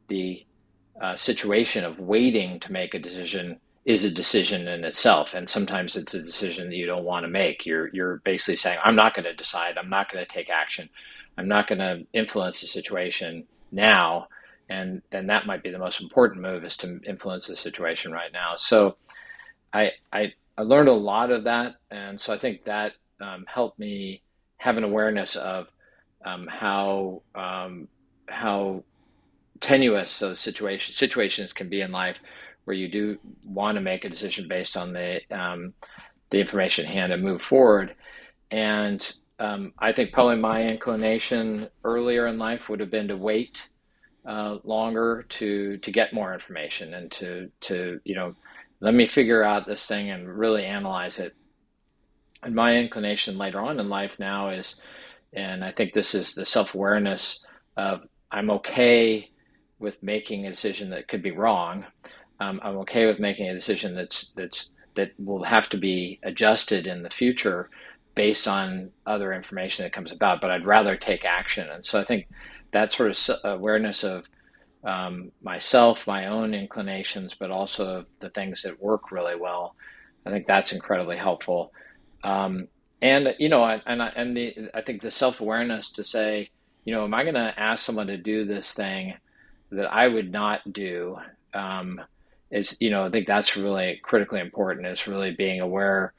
[0.08, 0.44] the
[1.00, 5.34] uh, situation of waiting to make a decision is a decision in itself.
[5.34, 7.64] And sometimes it's a decision that you don't want to make.
[7.64, 9.78] You're you're basically saying i'm not going to decide.
[9.78, 10.88] I'm not going to take action.
[11.38, 14.28] I'm not going to influence the situation now.
[14.68, 18.32] And and that might be the most important move is to influence the situation right
[18.32, 18.54] now.
[18.56, 18.96] So
[19.72, 21.76] i i, I learned a lot of that.
[21.90, 24.22] And so i think that um, helped me
[24.58, 25.68] have an awareness of
[26.26, 27.88] um, how um,
[28.28, 28.82] how
[29.60, 32.20] tenuous those situations situations can be in life
[32.64, 35.72] where you do want to make a decision based on the um,
[36.30, 37.94] the information at hand and move forward.
[38.50, 43.68] And um, I think probably my inclination earlier in life would have been to wait
[44.26, 48.34] uh, longer to to get more information and to to you know
[48.80, 51.34] let me figure out this thing and really analyze it.
[52.42, 54.76] And my inclination later on in life now is,
[55.36, 57.44] and I think this is the self awareness
[57.76, 59.30] of I'm okay
[59.78, 61.84] with making a decision that could be wrong.
[62.40, 66.86] Um, I'm okay with making a decision that's that's that will have to be adjusted
[66.86, 67.68] in the future
[68.14, 70.40] based on other information that comes about.
[70.40, 72.28] But I'd rather take action, and so I think
[72.72, 74.28] that sort of awareness of
[74.84, 79.76] um, myself, my own inclinations, but also the things that work really well.
[80.24, 81.72] I think that's incredibly helpful.
[82.24, 82.68] Um,
[83.02, 86.50] and you know, and and the I think the self awareness to say,
[86.84, 89.14] you know, am I going to ask someone to do this thing
[89.70, 91.18] that I would not do?
[91.52, 92.00] Um,
[92.50, 94.86] is you know, I think that's really critically important.
[94.86, 96.12] Is really being aware,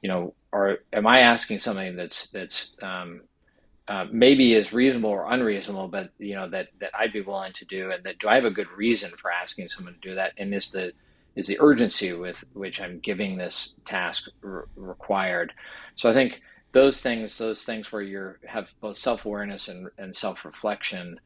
[0.00, 3.22] you know, or am I asking something that's that's um,
[3.88, 7.64] uh, maybe is reasonable or unreasonable, but you know that that I'd be willing to
[7.64, 10.32] do, and that do I have a good reason for asking someone to do that,
[10.38, 10.92] and is the
[11.36, 15.52] is the urgency with which I'm giving this task re- required?
[15.96, 16.40] So I think
[16.72, 21.20] those things, those things where you have both self awareness and, and self reflection,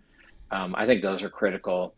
[0.51, 1.95] um, I think those are critical.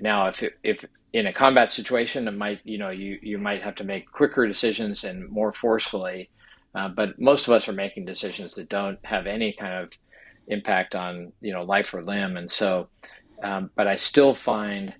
[0.00, 3.74] Now, if if in a combat situation, it might you know you you might have
[3.76, 6.30] to make quicker decisions and more forcefully
[6.74, 9.90] uh, but most of us are making decisions that don't have any kind of
[10.46, 12.88] impact on you know life or limb, and so.
[13.42, 14.92] Um, but I still find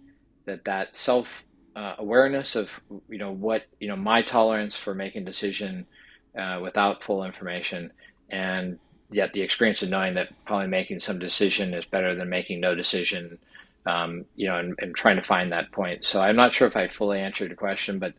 [0.47, 1.45] that that self
[1.77, 2.71] uh, awareness of
[3.09, 5.87] you know what you know my tolerance for making decision
[6.39, 7.93] uh, without full information,
[8.29, 8.79] and
[9.11, 12.75] yet the experience of knowing that probably making some decision is better than making no
[12.75, 13.39] decision.
[13.87, 16.05] Um, you know, and, and, trying to find that point.
[16.05, 18.13] So I'm not sure if I fully answered the question, but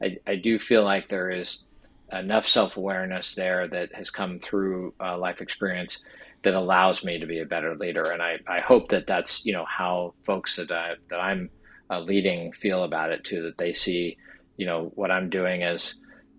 [0.00, 1.64] I, I do feel like there is
[2.12, 6.02] enough self awareness there that has come through uh, life experience
[6.42, 8.02] that allows me to be a better leader.
[8.02, 11.50] And I, I hope that that's you know how folks that I, that I'm
[11.90, 13.42] uh, leading feel about it too.
[13.42, 14.16] That they see
[14.56, 15.94] you know what I'm doing as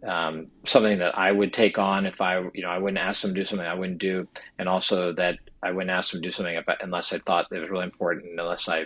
[0.06, 3.34] um, something that I would take on if I you know I wouldn't ask them
[3.34, 4.28] to do something I wouldn't do,
[4.60, 7.60] and also that I wouldn't ask them to do something I, unless I thought it
[7.60, 8.86] was really important, unless I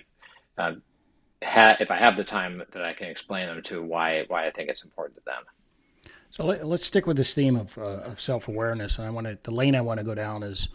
[0.57, 0.73] uh,
[1.43, 4.51] ha- if I have the time that I can explain them to why why I
[4.51, 5.43] think it's important to them.
[6.31, 9.27] So let, us stick with this theme of, uh, of self awareness, and I want
[9.27, 10.69] to the lane I want to go down is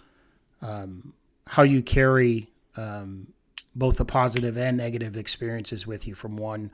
[0.61, 1.15] um,
[1.47, 3.29] how you carry um,
[3.77, 6.71] both the positive and negative experiences with you from one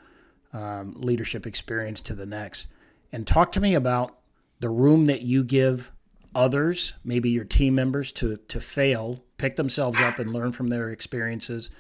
[0.52, 2.68] um, leadership experience to the next,
[3.12, 4.18] and talk to me about
[4.60, 5.92] the room that you give
[6.34, 10.88] others, maybe your team members, to to fail, pick themselves up, and learn from their
[10.88, 11.70] experiences,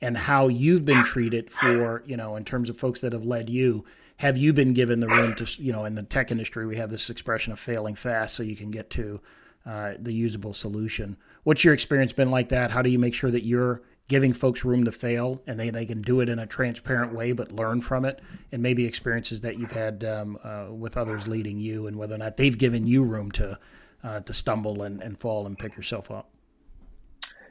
[0.00, 3.48] and how you've been treated for you know in terms of folks that have led
[3.48, 3.84] you
[4.22, 6.90] have you been given the room to, you know, in the tech industry, we have
[6.90, 9.20] this expression of failing fast so you can get to
[9.66, 11.16] uh, the usable solution.
[11.42, 12.70] What's your experience been like that?
[12.70, 13.82] How do you make sure that you're
[14.12, 17.32] giving folks room to fail and they, they can do it in a transparent way
[17.32, 18.20] but learn from it?
[18.52, 22.18] And maybe experiences that you've had um, uh, with others leading you and whether or
[22.18, 23.58] not they've given you room to,
[24.04, 26.28] uh, to stumble and, and fall and pick yourself up.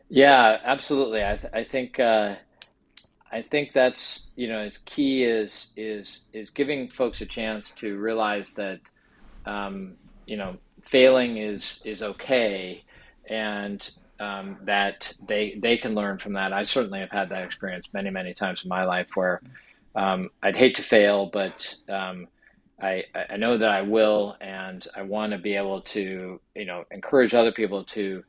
[0.07, 1.25] Yeah, absolutely.
[1.25, 2.35] I, th- I think uh,
[3.31, 7.97] I think that's you know as key is is is giving folks a chance to
[7.97, 8.81] realize that
[9.45, 9.93] um,
[10.25, 12.83] you know failing is is okay
[13.29, 13.89] and
[14.21, 16.53] um, that they they can learn from that.
[16.53, 19.41] I certainly have had that experience many many times in my life where
[19.95, 22.27] um, I'd hate to fail, but um,
[22.81, 26.85] I I know that I will, and I want to be able to you know
[26.91, 28.23] encourage other people to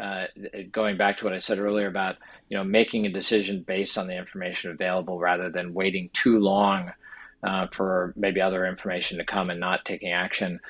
[0.00, 0.26] uh,
[0.72, 2.16] going back to what I said earlier about
[2.48, 6.92] you know making a decision based on the information available rather than waiting too long
[7.44, 10.60] uh, for maybe other information to come and not taking action.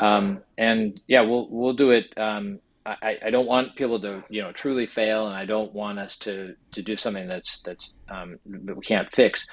[0.00, 2.16] Um, and yeah, we'll we'll do it.
[2.16, 5.98] Um, I, I don't want people to you know truly fail, and I don't want
[5.98, 9.46] us to to do something that's that's um, that we can't fix.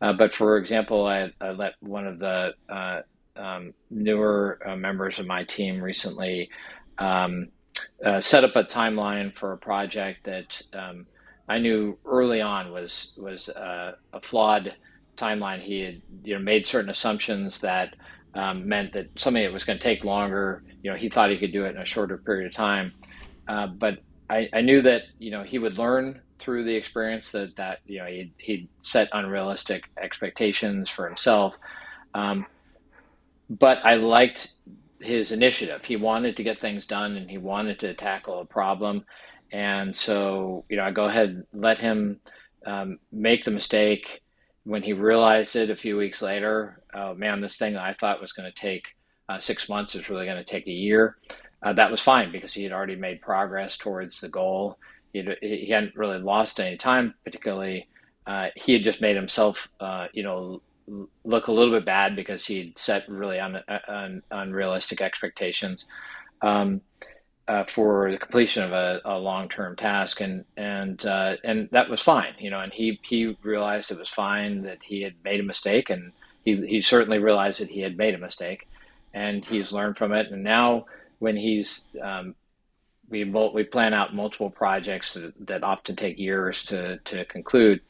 [0.00, 3.00] Uh, but for example, I, I, let one of the uh,
[3.36, 6.50] um, newer uh, members of my team recently
[6.98, 7.48] um,
[8.04, 11.06] uh, set up a timeline for a project that um,
[11.48, 14.74] I knew early on was was uh, a flawed
[15.16, 15.60] timeline.
[15.60, 17.94] He had you know made certain assumptions that
[18.36, 20.62] um, meant that something that was going to take longer.
[20.82, 22.92] You know, he thought he could do it in a shorter period of time,
[23.48, 23.98] uh, but
[24.30, 27.98] I, I, knew that you know he would learn through the experience that that you
[27.98, 31.56] know he'd, he'd set unrealistic expectations for himself.
[32.14, 32.46] Um,
[33.48, 34.52] but I liked
[35.00, 35.84] his initiative.
[35.84, 39.04] He wanted to get things done and he wanted to tackle a problem.
[39.52, 42.20] And so, you know, I go ahead and let him
[42.64, 44.22] um, make the mistake.
[44.64, 48.20] When he realized it a few weeks later, oh man, this thing that I thought
[48.20, 48.84] was going to take
[49.28, 51.16] uh, six months is really going to take a year.
[51.62, 54.78] uh, that was fine because he had already made progress towards the goal.
[55.12, 57.88] He, he hadn't really lost any time, particularly.
[58.26, 60.62] Uh, he had just made himself, uh, you know,
[61.24, 65.86] look a little bit bad because he'd set really un, un, unrealistic expectations
[66.42, 66.80] um,
[67.48, 72.02] uh, for the completion of a, a long-term task, and and uh, and that was
[72.02, 72.60] fine, you know.
[72.60, 76.12] And he he realized it was fine that he had made a mistake, and
[76.46, 78.66] he he certainly realized that he had made a mistake,
[79.12, 80.32] and he's learned from it.
[80.32, 80.86] And now
[81.18, 82.34] when he's um,
[83.10, 87.80] we we plan out multiple projects that, that often take years to to conclude.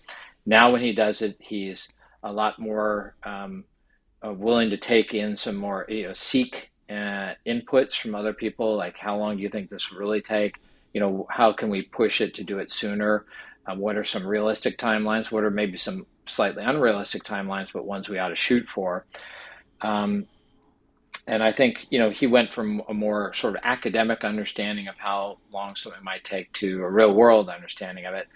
[0.44, 1.88] Now when he does it, he's
[2.22, 3.64] a lot more um,
[4.24, 8.76] uh, willing to take in some more, you know, seek uh, inputs from other people.
[8.76, 10.54] Like, how long do you think this will really take?
[10.94, 13.26] You know, how can we push it to do it sooner?
[13.66, 15.30] Um, what are some realistic timelines?
[15.30, 19.06] What are maybe some slightly unrealistic timelines, but ones we ought to shoot for?
[19.80, 20.26] Um,
[21.26, 24.94] and I think you know he went from a more sort of academic understanding of
[24.98, 28.28] how long something might take to a real world understanding of it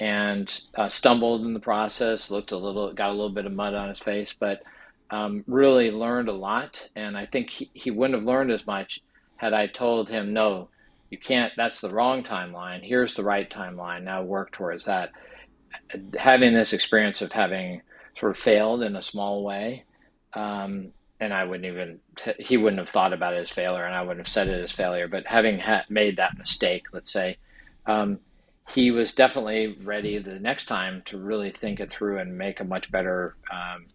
[0.00, 2.30] and uh, stumbled in the process.
[2.30, 4.62] Looked a little, got a little bit of mud on his face, but
[5.10, 6.88] um, really learned a lot.
[6.96, 9.02] And I think he, he wouldn't have learned as much
[9.36, 10.68] had I told him, "No,
[11.10, 11.52] you can't.
[11.56, 12.82] That's the wrong timeline.
[12.82, 14.04] Here's the right timeline.
[14.04, 15.10] Now work towards that."
[16.18, 17.82] Having this experience of having
[18.16, 19.84] sort of failed in a small way.
[20.32, 22.00] Um, and I wouldn't even
[22.38, 24.72] he wouldn't have thought about it as failure, and I wouldn't have said it as
[24.72, 25.06] failure.
[25.06, 27.36] But having ha- made that mistake, let's say,
[27.86, 28.20] um,
[28.72, 32.64] he was definitely ready the next time to really think it through and make a
[32.64, 33.86] much better um,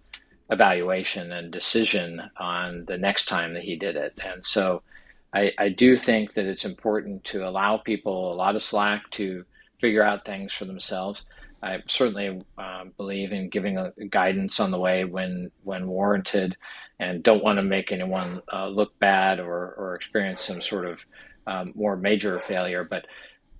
[0.49, 4.13] evaluation and decision on the next time that he did it.
[4.23, 4.83] And so
[5.35, 9.43] I, I, do think that it's important to allow people a lot of slack to
[9.81, 11.25] figure out things for themselves.
[11.61, 16.55] I certainly uh, believe in giving a, guidance on the way when when warranted,
[16.99, 20.99] and don't want to make anyone uh, look bad or, or experience some sort of
[21.47, 22.85] um, more major failure.
[22.85, 23.05] But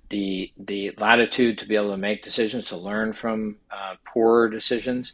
[0.10, 5.12] the the latitude to be able to make decisions, to learn from uh, poor decisions,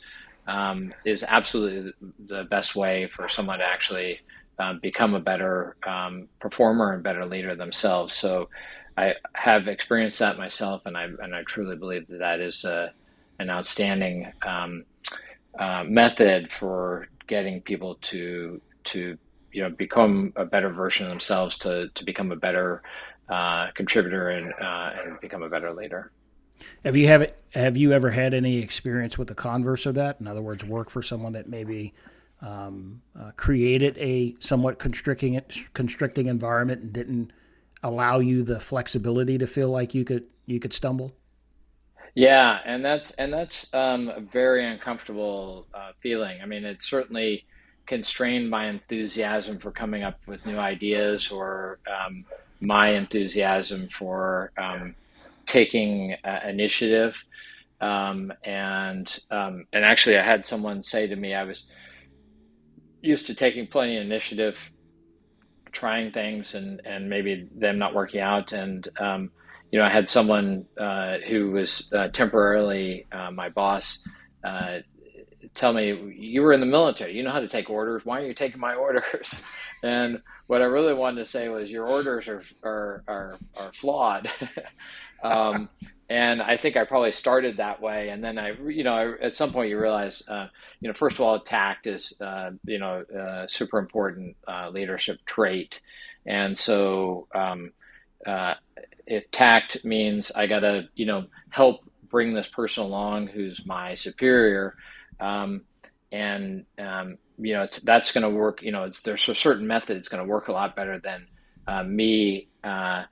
[0.47, 4.19] um, is absolutely the best way for someone to actually
[4.61, 8.13] um, become a better um, performer and better leader themselves.
[8.13, 8.49] So
[8.95, 12.73] I have experienced that myself, and I and I truly believe that that is a,
[12.73, 12.89] uh,
[13.39, 14.83] an outstanding um,
[15.57, 19.17] uh, method for getting people to to
[19.51, 22.83] you know become a better version of themselves, to to become a better
[23.29, 26.11] uh, contributor and uh, and become a better leader.
[26.85, 30.17] Have you have have you ever had any experience with the converse of that?
[30.19, 31.95] In other words, work for someone that maybe
[32.41, 35.39] um, uh, created a somewhat constricting
[35.73, 37.31] constricting environment and didn't
[37.83, 41.13] allow you the flexibility to feel like you could you could stumble.
[42.13, 46.41] Yeah, and that's and that's um, a very uncomfortable uh, feeling.
[46.41, 47.45] I mean, it's certainly
[47.85, 52.25] constrained my enthusiasm for coming up with new ideas or um,
[52.59, 54.95] my enthusiasm for um,
[55.45, 57.23] taking uh, initiative.
[57.79, 61.63] Um, and um, and actually, I had someone say to me, I was
[63.01, 64.71] used to taking plenty of initiative,
[65.71, 68.51] trying things, and and maybe them not working out.
[68.51, 69.31] And um,
[69.71, 74.03] you know, I had someone uh, who was uh, temporarily uh, my boss
[74.43, 74.79] uh,
[75.55, 77.15] tell me, "You were in the military.
[77.15, 78.05] You know how to take orders.
[78.05, 79.43] Why are you taking my orders?"
[79.83, 84.29] and what I really wanted to say was your orders are are are, are flawed.
[85.23, 85.69] um,
[86.11, 89.53] and I think I probably started that way, and then I, you know, at some
[89.53, 90.47] point you realize, uh,
[90.81, 95.19] you know, first of all, tact is, uh, you know, a super important uh, leadership
[95.25, 95.79] trait,
[96.25, 97.71] and so um,
[98.27, 98.55] uh,
[99.07, 103.95] if tact means I got to, you know, help bring this person along who's my
[103.95, 104.75] superior,
[105.21, 105.61] um,
[106.11, 108.61] and um, you know that's going to work.
[108.61, 111.27] You know, there's a certain method it's going to work a lot better than
[111.67, 113.05] uh, me uh,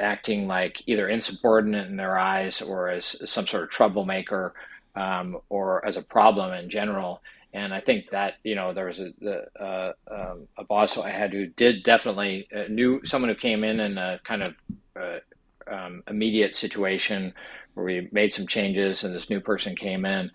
[0.00, 4.54] acting like either insubordinate in their eyes or as some sort of troublemaker
[4.96, 7.22] um, or as a problem in general.
[7.52, 11.10] And I think that you know there was a the, uh, um, a boss I
[11.10, 14.60] had who did definitely uh, knew someone who came in in a kind of
[14.96, 15.18] uh,
[15.66, 17.32] um, immediate situation
[17.74, 20.30] where we made some changes and this new person came in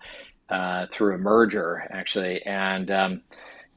[0.50, 3.22] uh, through a merger actually, and um,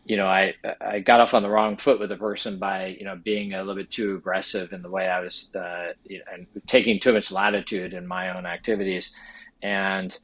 [0.10, 3.05] you know I I got off on the wrong foot with the person by you
[3.05, 6.26] know being a little bit too aggressive in the way I was uh, you know,
[6.34, 9.14] and taking too much latitude in my own activities,
[9.62, 10.18] and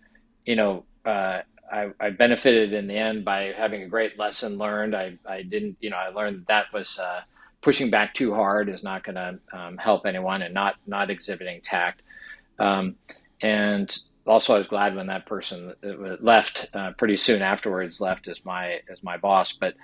[0.46, 0.84] you know.
[1.06, 4.96] Uh, I, I, benefited in the end by having a great lesson learned.
[4.96, 7.22] I, I didn't, you know, I learned that, that was uh,
[7.62, 11.62] pushing back too hard is not going to um, help anyone, and not not exhibiting
[11.64, 12.04] tact.
[12.60, 12.96] Um,
[13.42, 13.90] and
[14.26, 15.74] also I was glad when that person
[16.20, 19.52] left uh, pretty soon afterwards left as my as my boss.
[19.54, 19.76] But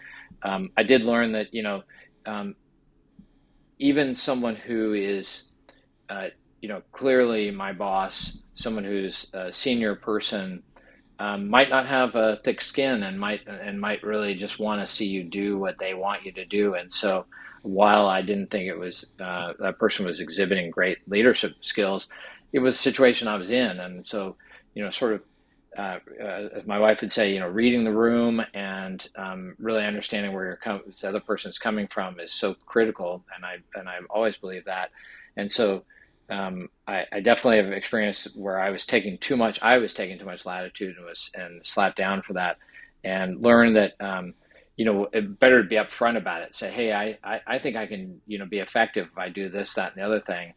[0.43, 1.83] um, I did learn that you know
[2.25, 2.55] um,
[3.81, 5.45] even someone who is,
[6.07, 6.27] uh,
[6.61, 10.61] you know, clearly my boss, someone who's a senior person,
[11.17, 14.91] um, might not have a thick skin and might and might really just want to
[14.91, 16.75] see you do what they want you to do.
[16.75, 17.25] And so,
[17.63, 22.07] while I didn't think it was uh, that person was exhibiting great leadership skills,
[22.53, 24.35] it was a situation I was in, and so
[24.73, 25.21] you know, sort of
[25.77, 29.85] uh, uh, as my wife would say, you know, reading the room and um, really
[29.85, 33.57] understanding where your com- the other person is coming from is so critical, and I
[33.75, 34.91] and I always believe that.
[35.37, 35.83] And so,
[36.29, 39.59] um, I, I, definitely have experienced where I was taking too much.
[39.61, 42.57] I was taking too much latitude and was and slapped down for that,
[43.03, 43.93] and learned that.
[43.99, 44.33] Um,
[44.77, 46.55] you know, it better to be upfront about it.
[46.55, 49.47] Say, hey, I, I, I think I can, you know, be effective if I do
[49.47, 50.53] this, that, and the other thing.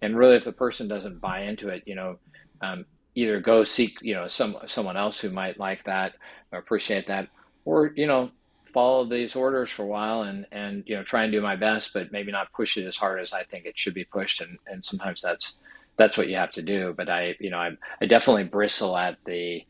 [0.00, 2.18] And really, if the person doesn't buy into it, you know,
[2.60, 2.84] um,
[3.18, 6.14] either go seek you know some someone else who might like that
[6.52, 7.28] or appreciate that
[7.64, 8.30] or you know
[8.72, 11.92] follow these orders for a while and and you know try and do my best
[11.92, 14.40] but maybe not push it as hard as i think it should be pushed.
[14.40, 15.58] And and sometimes that's
[15.96, 16.94] that's what you have to do.
[16.96, 17.70] But i you know i,
[18.00, 19.64] I definitely bristle at the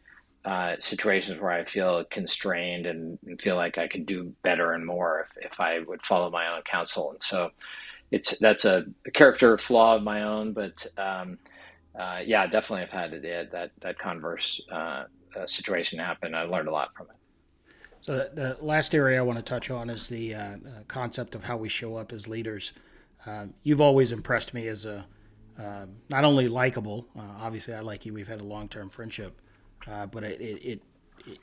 [0.45, 4.87] uh, situations where i feel constrained and, and, feel like i could do better and
[4.87, 7.11] more if, if i would follow my own counsel.
[7.11, 7.51] And so
[8.11, 8.85] it's that's a,
[9.15, 11.39] character flaw of my own but um,
[11.99, 15.05] uh, yeah, definitely I've had that that, that converse uh,
[15.37, 16.35] uh, situation happen.
[16.35, 17.17] I learned a lot from it.
[18.01, 20.57] So the, last area I want to touch on is the uh, uh,
[20.87, 22.73] concept of how we show up as leaders.
[23.27, 25.07] Um, you've always impressed me as a
[25.59, 27.09] um, not only likable.
[27.19, 28.15] obviously, I like you.
[28.15, 29.41] We've had a long term friendship,
[29.85, 30.83] but it, it, it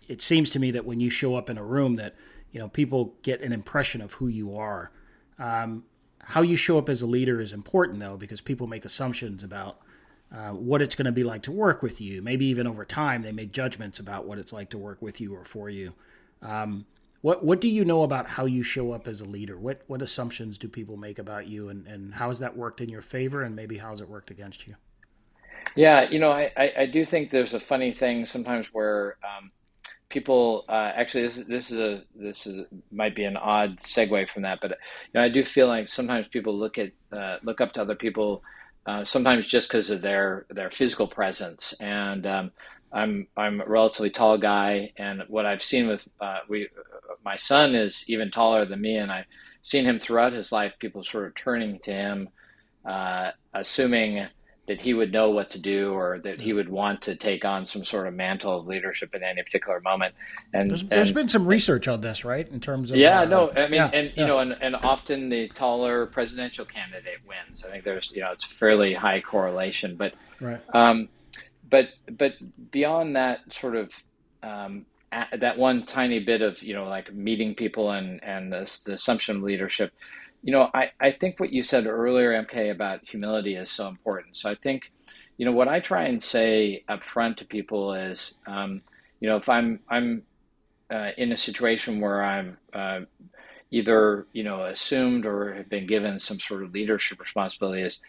[0.08, 2.16] it seems to me that when you show up in a room, that
[2.54, 4.90] you know people get an impression of who you are.
[5.38, 5.84] Um,
[6.26, 9.80] how you show up as a leader is important, though, because people make assumptions about
[10.32, 12.22] uh, what it's going to be like to work with you.
[12.22, 15.36] Maybe even over time, they make judgments about what it's like to work with you
[15.36, 15.94] or for you.
[16.42, 16.86] Um,
[17.22, 19.58] what what do you know about how you show up as a leader?
[19.58, 22.90] What what assumptions do people make about you, and, and how has that worked in
[22.90, 24.76] your favor, and maybe how has it worked against you?
[25.76, 29.52] Yeah, you know, I, I, I do think there's a funny thing sometimes where um,
[30.10, 34.44] people uh, actually this this is a this is might be an odd segue from
[34.44, 34.78] that, but you
[35.14, 38.44] know, I do feel like sometimes people look at uh, look up to other people
[38.86, 41.74] uh, sometimes just because of their their physical presence.
[41.80, 42.52] And um,
[42.92, 46.70] I'm I'm a relatively tall guy, and what I've seen with uh, we
[47.24, 49.26] my son is even taller than me, and I've
[49.64, 50.74] seen him throughout his life.
[50.80, 52.30] People sort of turning to him,
[52.86, 54.28] uh, assuming
[54.68, 57.66] that he would know what to do or that he would want to take on
[57.66, 60.16] some sort of mantle of leadership in any particular moment.
[60.54, 62.48] And there's, there's been some research on this, right?
[62.48, 64.22] In terms of yeah, uh, no, I mean, yeah, and yeah.
[64.22, 67.64] you know, and, and often the taller presidential candidate wins.
[67.64, 70.62] I think there's you know it's fairly high correlation, but right.
[70.74, 71.10] um,
[71.70, 72.34] but but
[72.72, 73.92] beyond that sort of
[74.42, 74.86] um,
[75.38, 79.38] that one tiny bit of you know like meeting people and and the, the assumption
[79.38, 79.94] of leadership
[80.46, 84.38] you know, I, I think what you said earlier, MK, about humility is so important.
[84.38, 84.92] So I think,
[85.38, 88.84] you know, what I try and say up front to people is, um,
[89.20, 90.22] you know, if I'm I'm
[90.92, 93.02] uh, in a situation where I'm uh,
[93.72, 98.00] either you know assumed or have been given some sort of leadership responsibility, is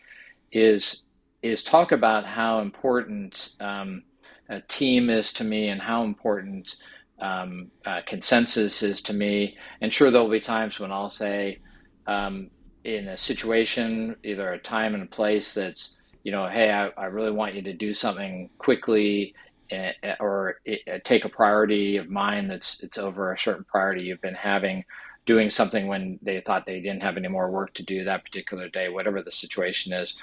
[0.52, 1.04] is
[1.40, 4.02] is talk about how important um,
[4.50, 6.76] a team is to me and how important
[7.18, 9.56] um, uh, consensus is to me.
[9.80, 11.60] And sure, there'll be times when I'll say,
[12.06, 12.50] um,
[12.84, 17.06] in a situation, either a time and a place that's, you know, hey, I, I
[17.06, 19.34] really want you to do something quickly
[19.70, 24.04] eh, eh, or eh, take a priority of mine that's it's over a certain priority
[24.04, 24.84] you've been having
[25.26, 28.68] doing something when they thought they didn't have any more work to do that particular
[28.68, 30.14] day, whatever the situation is.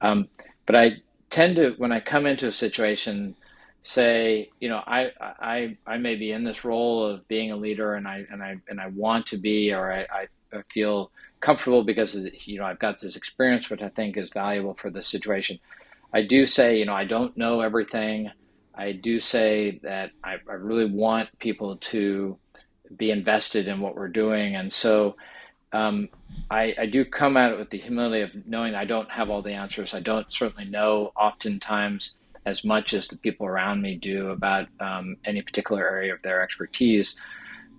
[0.00, 0.28] Um,
[0.66, 0.96] but I
[1.30, 3.36] tend to, when I come into a situation,
[3.84, 7.94] say, you know, I, I, I may be in this role of being a leader
[7.94, 10.06] and I, and I, and I want to be, or I,
[10.52, 12.14] I feel comfortable because
[12.46, 15.58] you know I've got this experience, which I think is valuable for this situation.
[16.12, 18.30] I do say, you know, I don't know everything.
[18.74, 22.38] I do say that I, I really want people to
[22.96, 25.16] be invested in what we're doing, and so
[25.72, 26.08] um,
[26.50, 29.42] I, I, do come at it with the humility of knowing I don't have all
[29.42, 29.92] the answers.
[29.92, 32.14] I don't certainly know oftentimes
[32.46, 36.40] as much as the people around me do about um, any particular area of their
[36.40, 37.18] expertise.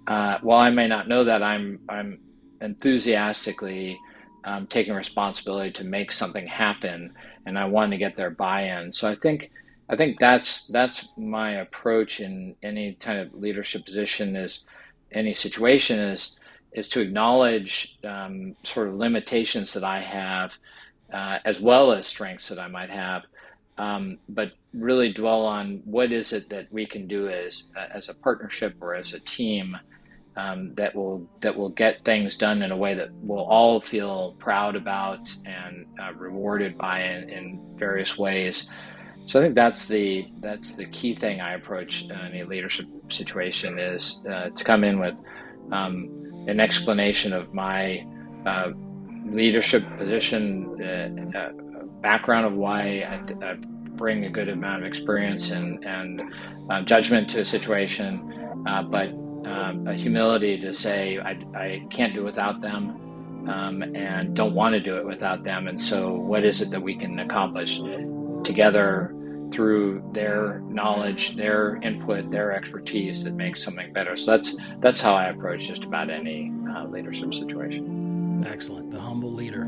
[0.05, 2.19] Uh, while I may not know that, I'm I'm
[2.61, 3.99] enthusiastically
[4.43, 7.13] um, taking responsibility to make something happen,
[7.45, 8.91] and I want to get their buy-in.
[8.91, 9.51] So I think
[9.89, 14.63] I think that's that's my approach in any kind of leadership position is
[15.11, 16.37] any situation is
[16.71, 20.53] is to acknowledge um, sort of limitations that I have,
[21.11, 23.25] uh, as well as strengths that I might have,
[23.79, 28.13] um, but really dwell on what is it that we can do as as a
[28.13, 29.75] partnership or as a team
[30.39, 34.35] um, that will that will get things done in a way that we'll all feel
[34.39, 38.69] proud about and uh, rewarded by in, in, various ways.
[39.25, 44.21] So I think that's the that's the key thing I approach any leadership situation is
[44.29, 45.15] uh, to come in with
[45.71, 48.05] um, an explanation of my
[48.45, 48.71] uh,
[49.25, 51.51] leadership position, uh, uh,
[52.01, 53.53] background of why I, I,
[53.95, 56.21] bring a good amount of experience and and
[56.69, 58.13] uh, judgment to a situation,
[58.89, 59.11] but
[59.45, 64.73] um, a humility to say I, I can't do without them um, and don't want
[64.73, 65.67] to do it without them.
[65.67, 67.79] And so, what is it that we can accomplish
[68.43, 69.15] together
[69.51, 74.15] through their knowledge, their input, their expertise that makes something better?
[74.17, 78.43] So that's that's how I approach just about any uh, leadership situation.
[78.45, 79.67] Excellent, the humble leader.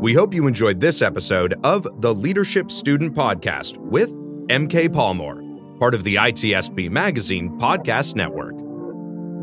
[0.00, 4.14] We hope you enjoyed this episode of the Leadership Student Podcast with
[4.48, 5.46] MK Palmore
[5.78, 8.54] part of the ITSP Magazine podcast network.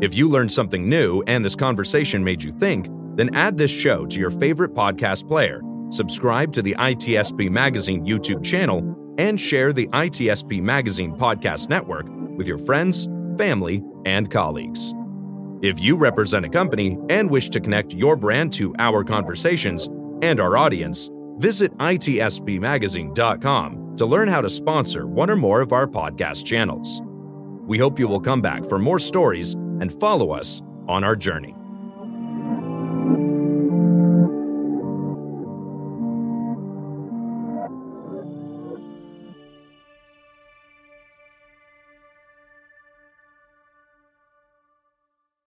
[0.02, 4.06] If you learned something new and this conversation made you think, then add this show
[4.06, 9.86] to your favorite podcast player, subscribe to the ITSP Magazine YouTube channel, and share the
[9.88, 13.06] ITSP Magazine podcast network with your friends,
[13.38, 14.92] family, and colleagues.
[15.62, 19.88] If you represent a company and wish to connect your brand to our conversations
[20.20, 25.86] and our audience, visit itspmagazine.com to learn how to sponsor one or more of our
[25.86, 27.02] podcast channels.
[27.66, 31.54] We hope you will come back for more stories and follow us on our journey.